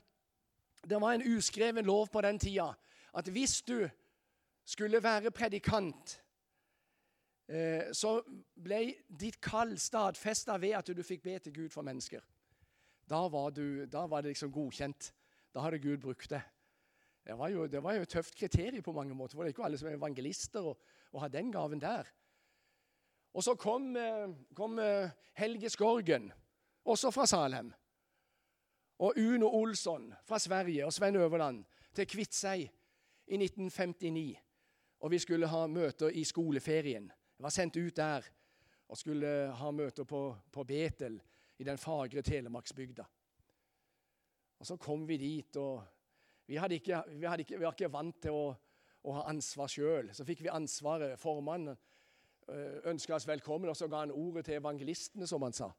det 0.89 1.01
var 1.01 1.15
en 1.15 1.27
uskreven 1.37 1.87
lov 1.87 2.09
på 2.11 2.21
den 2.21 2.39
tida 2.39 2.73
at 3.15 3.29
hvis 3.29 3.63
du 3.63 3.89
skulle 4.65 5.03
være 5.03 5.31
predikant, 5.31 6.17
eh, 7.49 7.93
så 7.93 8.17
ble 8.55 8.81
ditt 9.09 9.41
kall 9.43 9.77
stadfesta 9.79 10.57
ved 10.61 10.79
at 10.79 10.91
du 10.97 11.03
fikk 11.03 11.23
be 11.23 11.39
til 11.39 11.55
Gud 11.55 11.69
for 11.75 11.83
mennesker. 11.83 12.23
Da 13.09 13.27
var, 13.29 13.51
du, 13.51 13.85
da 13.87 14.07
var 14.07 14.23
det 14.23 14.33
liksom 14.33 14.53
godkjent. 14.53 15.13
Da 15.53 15.61
hadde 15.61 15.83
Gud 15.83 15.99
brukt 16.01 16.31
det. 16.31 16.41
Det 17.27 17.37
var, 17.39 17.49
jo, 17.49 17.67
det 17.67 17.83
var 17.83 17.95
jo 17.95 18.03
et 18.03 18.09
tøft 18.09 18.35
kriterium 18.35 18.83
på 18.83 18.93
mange 18.93 19.15
måter. 19.15 19.37
for 19.37 19.43
Det 19.43 19.53
er 19.53 19.55
ikke 19.55 19.65
alle 19.65 19.79
som 19.79 19.89
er 19.89 19.99
evangelister 19.99 20.65
og, 20.73 20.79
og 21.13 21.21
har 21.21 21.29
den 21.29 21.53
gaven 21.53 21.81
der. 21.81 22.09
Og 23.35 23.45
så 23.45 23.55
kom, 23.55 23.97
eh, 23.97 24.33
kom 24.55 24.79
eh, 24.79 25.11
Helge 25.35 25.71
Skorgen, 25.71 26.33
også 26.85 27.11
fra 27.11 27.27
Salem. 27.27 27.73
Og 29.03 29.15
Uno 29.17 29.49
Olsson 29.49 30.15
fra 30.25 30.39
Sverige 30.39 30.87
og 30.87 30.93
Svein 30.93 31.17
Øverland 31.17 31.65
til 31.95 32.07
Kviteseid 32.07 32.69
i 33.27 33.35
1959. 33.35 34.37
Og 35.01 35.11
vi 35.11 35.19
skulle 35.19 35.47
ha 35.47 35.67
møter 35.67 36.09
i 36.09 36.25
skoleferien. 36.25 37.11
Jeg 37.39 37.43
var 37.43 37.49
sendt 37.49 37.77
ut 37.77 37.97
der 37.97 38.23
og 38.89 38.99
skulle 38.99 39.27
ha 39.59 39.71
møter 39.71 40.05
på, 40.05 40.37
på 40.53 40.65
Betel 40.65 41.23
i 41.59 41.65
den 41.65 41.79
fagre 41.79 42.23
telemarksbygda. 42.23 43.05
Og 44.59 44.67
så 44.67 44.77
kom 44.77 45.09
vi 45.09 45.17
dit, 45.17 45.57
og 45.57 45.83
vi, 46.47 46.55
ikke, 46.71 47.03
vi, 47.09 47.27
ikke, 47.39 47.59
vi 47.59 47.65
var 47.65 47.75
ikke 47.75 47.93
vant 47.93 48.23
til 48.23 48.39
å, 48.39 48.55
å 49.03 49.17
ha 49.19 49.27
ansvar 49.35 49.67
sjøl. 49.67 50.15
Så 50.15 50.25
fikk 50.25 50.45
vi 50.47 50.55
ansvaret. 50.55 51.19
Formannen 51.19 51.75
eh, 51.75 52.79
ønska 52.87 53.19
oss 53.19 53.27
velkommen, 53.27 53.71
og 53.71 53.77
så 53.77 53.91
ga 53.91 54.07
han 54.07 54.15
ordet 54.15 54.45
til 54.47 54.61
evangelistene, 54.63 55.27
som 55.27 55.43
han 55.43 55.59
sa. 55.59 55.73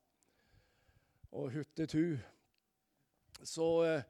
Og 1.32 1.54
huttetu. 1.56 2.18
Så 3.46 3.68
eh, 3.88 4.06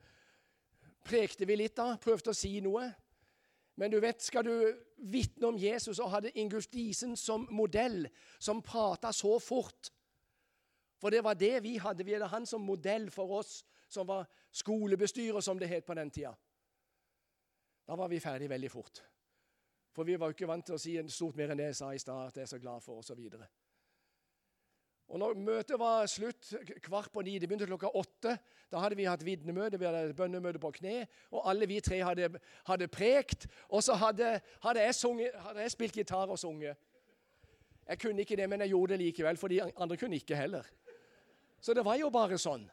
prekte 1.06 1.48
vi 1.50 1.58
litt, 1.60 1.76
da. 1.78 1.96
Prøvde 2.02 2.34
å 2.34 2.38
si 2.38 2.58
noe. 2.63 2.88
Men 3.76 3.91
du 3.91 3.98
vet, 4.02 4.22
skal 4.22 4.46
du 4.46 4.54
vitne 5.10 5.50
om 5.50 5.58
Jesus 5.58 6.00
og 6.00 6.12
hadde 6.13 6.34
Ingulf 6.38 6.67
Diesen 6.72 7.15
som 7.17 7.48
modell, 7.52 8.06
som 8.39 8.62
prata 8.62 9.12
så 9.13 9.39
fort 9.41 9.89
For 11.02 11.12
det 11.12 11.24
var 11.26 11.36
det 11.36 11.58
vi 11.65 11.74
hadde. 11.82 12.06
Vi 12.06 12.13
hadde 12.13 12.30
han 12.32 12.46
som 12.48 12.62
modell 12.63 13.10
for 13.12 13.39
oss 13.41 13.63
som 13.91 14.08
var 14.08 14.30
skolebestyrer, 14.56 15.41
som 15.41 15.60
det 15.60 15.67
het 15.67 15.86
på 15.86 15.93
den 15.93 16.12
tida. 16.12 16.32
Da 17.88 17.98
var 18.00 18.08
vi 18.08 18.22
ferdig 18.24 18.48
veldig 18.50 18.72
fort. 18.72 19.02
For 19.93 20.08
vi 20.08 20.15
var 20.15 20.32
jo 20.32 20.38
ikke 20.38 20.48
vant 20.50 20.65
til 20.65 20.78
å 20.78 20.82
si 20.82 20.96
stort 21.12 21.36
mer 21.38 21.52
enn 21.52 21.60
det 21.60 21.67
jeg 21.74 21.80
sa 21.82 21.91
i 21.93 22.00
stad, 22.02 22.30
at 22.32 22.39
jeg 22.39 22.48
er 22.48 22.54
så 22.56 22.62
glad 22.62 22.82
for, 22.82 23.04
osv. 23.04 23.19
Og, 25.12 25.20
når 25.20 25.36
møtet 25.38 25.80
var 25.80 26.08
slutt 26.10 26.54
kvart 26.82 27.12
på 27.13 27.22
ni, 27.22 27.36
det 27.39 27.50
begynte 27.50 27.68
klokka 27.70 27.92
åtte, 28.00 28.38
da 28.72 28.82
hadde 28.82 28.98
vi 28.98 29.06
hatt 29.06 29.26
vitnemøte, 29.26 29.78
vi 29.78 29.86
hadde 29.86 30.16
bønnemøte 30.18 30.62
på 30.62 30.72
kne, 30.80 31.04
og 31.32 31.44
alle 31.50 31.68
vi 31.70 31.82
tre 31.84 32.00
hadde, 32.02 32.32
hadde 32.66 32.88
prekt, 32.88 33.46
og 33.70 33.84
så 33.86 33.98
hadde, 34.00 34.39
hadde, 34.63 34.86
jeg 34.88 34.96
sunget, 34.98 35.36
hadde, 35.46 35.62
jeg 35.62 35.76
spilt 35.76 36.00
gitar 36.00 36.32
og 36.32 36.39
sunget. 36.39 36.80
Jeg 37.88 38.00
kunne 38.00 38.24
ikke 38.24 38.39
det, 38.39 38.48
men 38.50 38.63
jeg 38.63 38.74
gjorde 38.74 38.94
det 38.94 39.04
likevel, 39.04 39.38
for 39.38 39.52
de 39.52 39.62
andre 39.62 39.98
kunne 40.00 40.16
ikke 40.16 40.39
heller. 40.39 40.66
Så 41.62 41.76
det 41.76 41.86
var 41.86 42.00
jo 42.00 42.10
bare 42.10 42.39
sånn. 42.39 42.66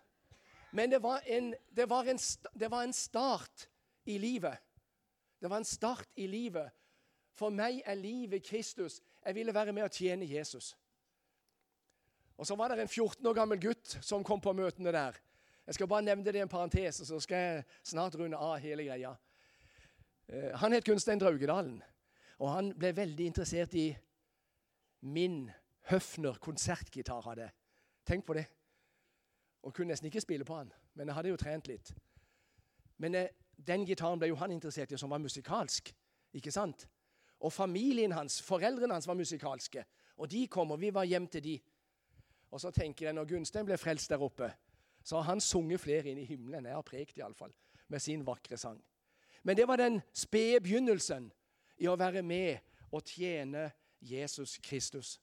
Men 0.73 0.91
det 0.91 1.03
var 1.03 1.23
en, 1.27 1.53
det 1.77 1.89
var 1.91 2.09
en, 2.09 2.19
det 2.55 2.71
var 2.71 2.87
en 2.87 2.95
start 2.95 3.67
i 4.07 4.19
livet. 4.19 4.57
Det 5.43 5.51
var 5.51 5.61
en 5.61 5.67
start 5.67 6.09
i 6.17 6.27
livet. 6.31 6.71
For 7.35 7.51
meg 7.51 7.83
er 7.87 7.99
livet 7.99 8.45
Kristus. 8.47 9.01
Jeg 9.27 9.35
ville 9.35 9.55
være 9.55 9.73
med 9.73 9.83
og 9.83 9.93
tjene 9.95 10.29
Jesus. 10.29 10.75
Og 12.41 12.47
Så 12.47 12.57
var 12.57 12.69
det 12.69 12.81
en 12.81 12.89
14 12.89 13.27
år 13.27 13.35
gammel 13.37 13.61
gutt 13.61 13.99
som 14.01 14.25
kom 14.25 14.41
på 14.41 14.53
møtene 14.57 14.93
der. 14.93 15.17
Jeg 15.67 15.75
skal 15.75 15.89
bare 15.89 16.03
nevne 16.03 16.25
det 16.25 16.35
i 16.35 16.41
en 16.41 16.49
parentes, 16.49 17.03
så 17.05 17.19
skal 17.21 17.37
jeg 17.37 17.65
snart 17.85 18.15
runde 18.17 18.37
av 18.37 18.59
hele 18.59 18.87
greia. 18.87 19.11
Eh, 20.29 20.57
han 20.57 20.73
het 20.73 20.85
Gunstein 20.85 21.21
Draugedalen, 21.21 21.83
og 22.39 22.49
han 22.51 22.71
ble 22.79 22.95
veldig 22.97 23.27
interessert 23.27 23.75
i 23.75 23.91
min 25.01 25.51
Høfner 25.91 26.39
konsertgitar 26.41 27.21
hadde. 27.29 27.51
Tenk 28.07 28.25
på 28.25 28.35
det. 28.35 28.47
Og 29.63 29.75
kunne 29.75 29.93
nesten 29.93 30.07
ikke 30.07 30.21
spille 30.25 30.45
på 30.45 30.57
han, 30.57 30.73
men 30.95 31.09
jeg 31.09 31.15
hadde 31.15 31.29
jo 31.29 31.37
trent 31.37 31.69
litt. 31.69 31.93
Men 32.97 33.15
eh, 33.15 33.29
den 33.67 33.85
gitaren 33.85 34.19
ble 34.19 34.31
jo 34.33 34.41
han 34.41 34.57
interessert 34.57 34.93
i, 34.93 34.97
som 34.97 35.11
var 35.13 35.21
musikalsk. 35.21 35.93
ikke 36.33 36.53
sant? 36.53 36.89
Og 37.41 37.53
familien 37.53 38.13
hans, 38.13 38.41
foreldrene 38.43 38.97
hans 38.97 39.09
var 39.09 39.15
musikalske. 39.15 39.85
Og 40.17 40.31
de 40.31 40.47
kom, 40.49 40.71
og 40.71 40.81
vi 40.81 40.95
var 40.95 41.05
hjem 41.05 41.27
til 41.27 41.45
de. 41.45 41.59
Og 42.51 42.61
så 42.61 42.71
tenker 42.75 43.07
jeg, 43.07 43.15
når 43.15 43.29
Gunstein 43.31 43.67
ble 43.67 43.79
frelst 43.79 44.11
der 44.11 44.23
oppe, 44.23 44.51
så 45.05 45.21
har 45.21 45.31
han 45.31 45.41
sunget 45.41 45.81
flere 45.81 46.11
inn 46.11 46.19
i 46.19 46.27
himmelen. 46.29 46.67
Jeg 46.67 46.75
har 46.75 46.87
prekt 46.87 47.19
iallfall, 47.19 47.53
med 47.89 48.03
sin 48.03 48.27
vakre 48.27 48.59
sang. 48.59 48.81
Men 49.43 49.57
det 49.57 49.69
var 49.69 49.81
den 49.81 50.01
spede 50.13 50.61
begynnelsen 50.61 51.31
i 51.81 51.89
å 51.89 51.97
være 51.97 52.23
med 52.23 52.59
og 52.93 53.07
tjene 53.07 53.71
Jesus 54.01 54.59
Kristus. 54.59 55.19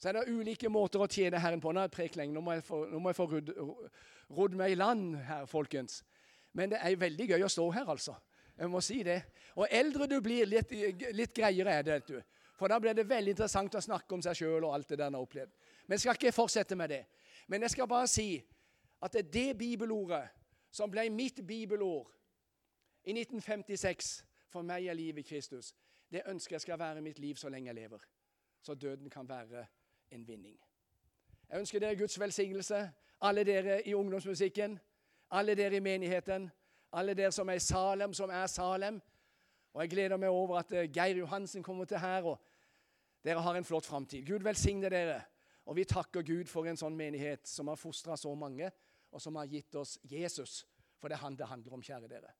Så 0.00 0.08
er 0.08 0.16
det 0.16 0.32
ulike 0.32 0.70
måter 0.72 1.02
å 1.02 1.08
tjene 1.10 1.40
Herren 1.42 1.60
på. 1.60 1.72
Nå 1.72 1.82
har 1.82 1.90
jeg 1.90 1.96
prekt 1.98 2.16
lenge. 2.16 2.32
Nå 2.32 2.40
må 2.40 2.54
jeg 2.56 2.64
få, 2.64 2.86
få 3.16 3.26
rudd, 3.28 4.54
meg 4.56 4.72
i 4.72 4.78
land 4.78 5.18
her, 5.28 5.44
folkens. 5.50 6.00
Men 6.56 6.72
det 6.72 6.80
er 6.80 6.96
veldig 6.96 7.26
gøy 7.34 7.44
å 7.44 7.52
stå 7.52 7.66
her, 7.74 7.90
altså. 7.92 8.14
Jeg 8.56 8.70
må 8.72 8.80
si 8.84 9.02
det. 9.04 9.18
Og 9.60 9.68
eldre 9.70 10.08
du 10.08 10.16
blir, 10.24 10.48
litt, 10.48 10.72
litt 11.16 11.34
greiere 11.36 11.76
er 11.80 11.84
det. 11.84 12.00
du. 12.08 12.16
For 12.56 12.68
da 12.68 12.80
blir 12.80 12.96
det 12.96 13.08
veldig 13.08 13.34
interessant 13.36 13.76
å 13.76 13.84
snakke 13.84 14.16
om 14.16 14.24
seg 14.24 14.36
sjøl 14.40 14.64
og 14.64 14.74
alt 14.76 14.88
det 14.88 14.98
der 15.00 15.08
en 15.08 15.18
har 15.18 15.24
opplevd. 15.24 15.52
Men 15.90 15.96
jeg 15.96 16.00
skal 16.00 16.14
ikke 16.14 16.32
fortsette 16.32 16.76
med 16.76 16.88
det. 16.88 17.04
Men 17.48 17.62
jeg 17.62 17.70
skal 17.70 17.88
bare 17.88 18.06
si 18.06 18.44
at 19.02 19.12
det 19.12 19.18
er 19.18 19.30
det 19.30 19.58
bibelordet 19.58 20.28
som 20.70 20.90
ble 20.90 21.08
mitt 21.10 21.40
bibelord 21.46 22.12
i 23.02 23.10
1956 23.10 24.10
for 24.52 24.62
meg 24.62 24.86
er 24.86 24.94
livet 24.94 25.26
Kristus, 25.26 25.72
det 26.12 26.22
ønsker 26.30 26.54
jeg 26.54 26.60
skal 26.60 26.78
være 26.78 27.02
mitt 27.02 27.18
liv 27.18 27.34
så 27.34 27.48
lenge 27.48 27.66
jeg 27.66 27.74
lever. 27.74 27.98
Så 28.62 28.74
døden 28.74 29.10
kan 29.10 29.28
være 29.28 29.64
en 30.10 30.28
vinning. 30.28 30.54
Jeg 31.48 31.58
ønsker 31.58 31.80
dere 31.80 31.96
Guds 31.96 32.20
velsignelse, 32.20 32.90
alle 33.20 33.44
dere 33.44 33.82
i 33.88 33.94
ungdomsmusikken, 33.94 34.78
alle 35.30 35.54
dere 35.54 35.76
i 35.76 35.80
menigheten, 35.80 36.50
alle 36.92 37.14
dere 37.14 37.32
som 37.32 37.48
er 37.48 37.58
i 37.58 37.66
Salem, 37.66 38.14
som 38.14 38.30
er 38.30 38.46
Salem. 38.46 39.02
Og 39.72 39.82
Jeg 39.82 39.90
gleder 39.90 40.16
meg 40.16 40.28
over 40.28 40.58
at 40.58 40.72
eh, 40.72 40.92
Geir 40.92 41.16
Johansen 41.16 41.62
kommer 41.62 41.84
til 41.84 41.98
her, 41.98 42.22
og 42.22 42.38
dere 43.24 43.42
har 43.42 43.54
en 43.54 43.64
flott 43.64 43.86
framtid. 43.86 44.26
Gud 44.26 44.42
velsigne 44.42 44.90
dere. 44.90 45.22
Og 45.70 45.76
vi 45.76 45.84
takker 45.86 46.26
Gud 46.26 46.48
for 46.50 46.66
en 46.66 46.78
sånn 46.78 46.96
menighet 46.98 47.46
som 47.46 47.68
har 47.70 47.78
fostra 47.78 48.16
så 48.18 48.32
mange, 48.34 48.72
og 49.10 49.22
som 49.22 49.36
har 49.38 49.46
gitt 49.46 49.74
oss 49.78 49.98
Jesus. 50.02 50.64
For 50.98 51.06
det 51.06 51.14
er 51.14 51.22
han 51.22 51.36
det 51.38 51.46
handler 51.46 51.76
om, 51.76 51.82
kjære 51.82 52.08
dere. 52.10 52.32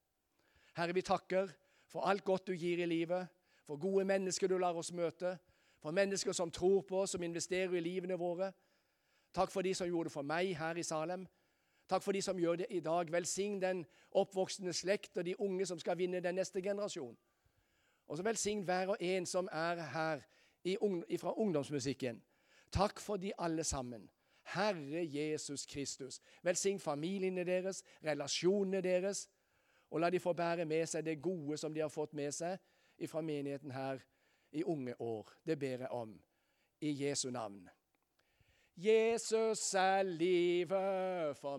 Herre, 0.74 0.94
vi 0.96 1.04
takker 1.06 1.52
for 1.90 2.10
alt 2.10 2.24
godt 2.26 2.50
du 2.50 2.56
gir 2.58 2.82
i 2.82 2.88
livet, 2.90 3.30
for 3.66 3.78
gode 3.78 4.02
mennesker 4.04 4.50
du 4.50 4.56
lar 4.58 4.74
oss 4.74 4.90
møte, 4.90 5.36
for 5.78 5.94
mennesker 5.94 6.34
som 6.34 6.50
tror 6.50 6.82
på 6.82 7.04
oss, 7.04 7.14
som 7.14 7.22
investerer 7.22 7.76
i 7.78 7.82
livene 7.84 8.18
våre. 8.18 8.50
Takk 9.34 9.52
for 9.54 9.62
de 9.62 9.76
som 9.78 9.86
gjorde 9.86 10.10
det 10.10 10.14
for 10.16 10.26
meg 10.26 10.50
her 10.58 10.78
i 10.78 10.82
Salem. 10.82 11.22
Takk 11.90 12.02
for 12.02 12.12
de 12.14 12.22
som 12.22 12.38
gjør 12.38 12.64
det 12.64 12.66
i 12.70 12.80
dag. 12.82 13.12
Velsign 13.12 13.60
den 13.62 13.84
oppvoksende 14.10 14.74
slekt 14.74 15.22
og 15.22 15.26
de 15.26 15.36
unge 15.38 15.66
som 15.70 15.78
skal 15.78 15.98
vinne 15.98 16.22
den 16.22 16.34
neste 16.34 16.62
generasjon. 16.62 17.14
Og 18.10 18.18
så 18.18 18.26
velsign 18.26 18.66
hver 18.66 18.96
og 18.96 18.98
en 19.00 19.26
som 19.26 19.48
er 19.52 19.86
her 19.94 20.26
fra 21.22 21.34
ungdomsmusikken. 21.38 22.18
Takk 22.72 23.00
for 23.00 23.16
de 23.16 23.32
alle 23.38 23.64
sammen. 23.64 24.10
Herre 24.42 25.06
Jesus 25.06 25.66
Kristus. 25.66 26.20
Velsign 26.42 26.80
familiene 26.80 27.44
deres, 27.44 27.82
relasjonene 28.04 28.80
deres, 28.80 29.28
og 29.90 30.00
la 30.00 30.10
de 30.10 30.20
få 30.20 30.32
bære 30.32 30.64
med 30.64 30.86
seg 30.86 31.04
det 31.04 31.22
gode 31.22 31.56
som 31.58 31.74
de 31.74 31.80
har 31.80 31.90
fått 31.90 32.14
med 32.14 32.32
seg 32.32 32.58
fra 33.10 33.20
menigheten 33.20 33.70
her 33.70 33.98
i 34.52 34.64
unge 34.64 34.94
år. 35.00 35.32
Det 35.46 35.58
ber 35.58 35.86
jeg 35.86 35.90
om 35.90 36.22
i 36.80 37.04
Jesu 37.04 37.30
navn. 37.30 37.68
Jesus 38.76 39.74
er 39.74 40.02
livet 40.02 41.36
for 41.36 41.48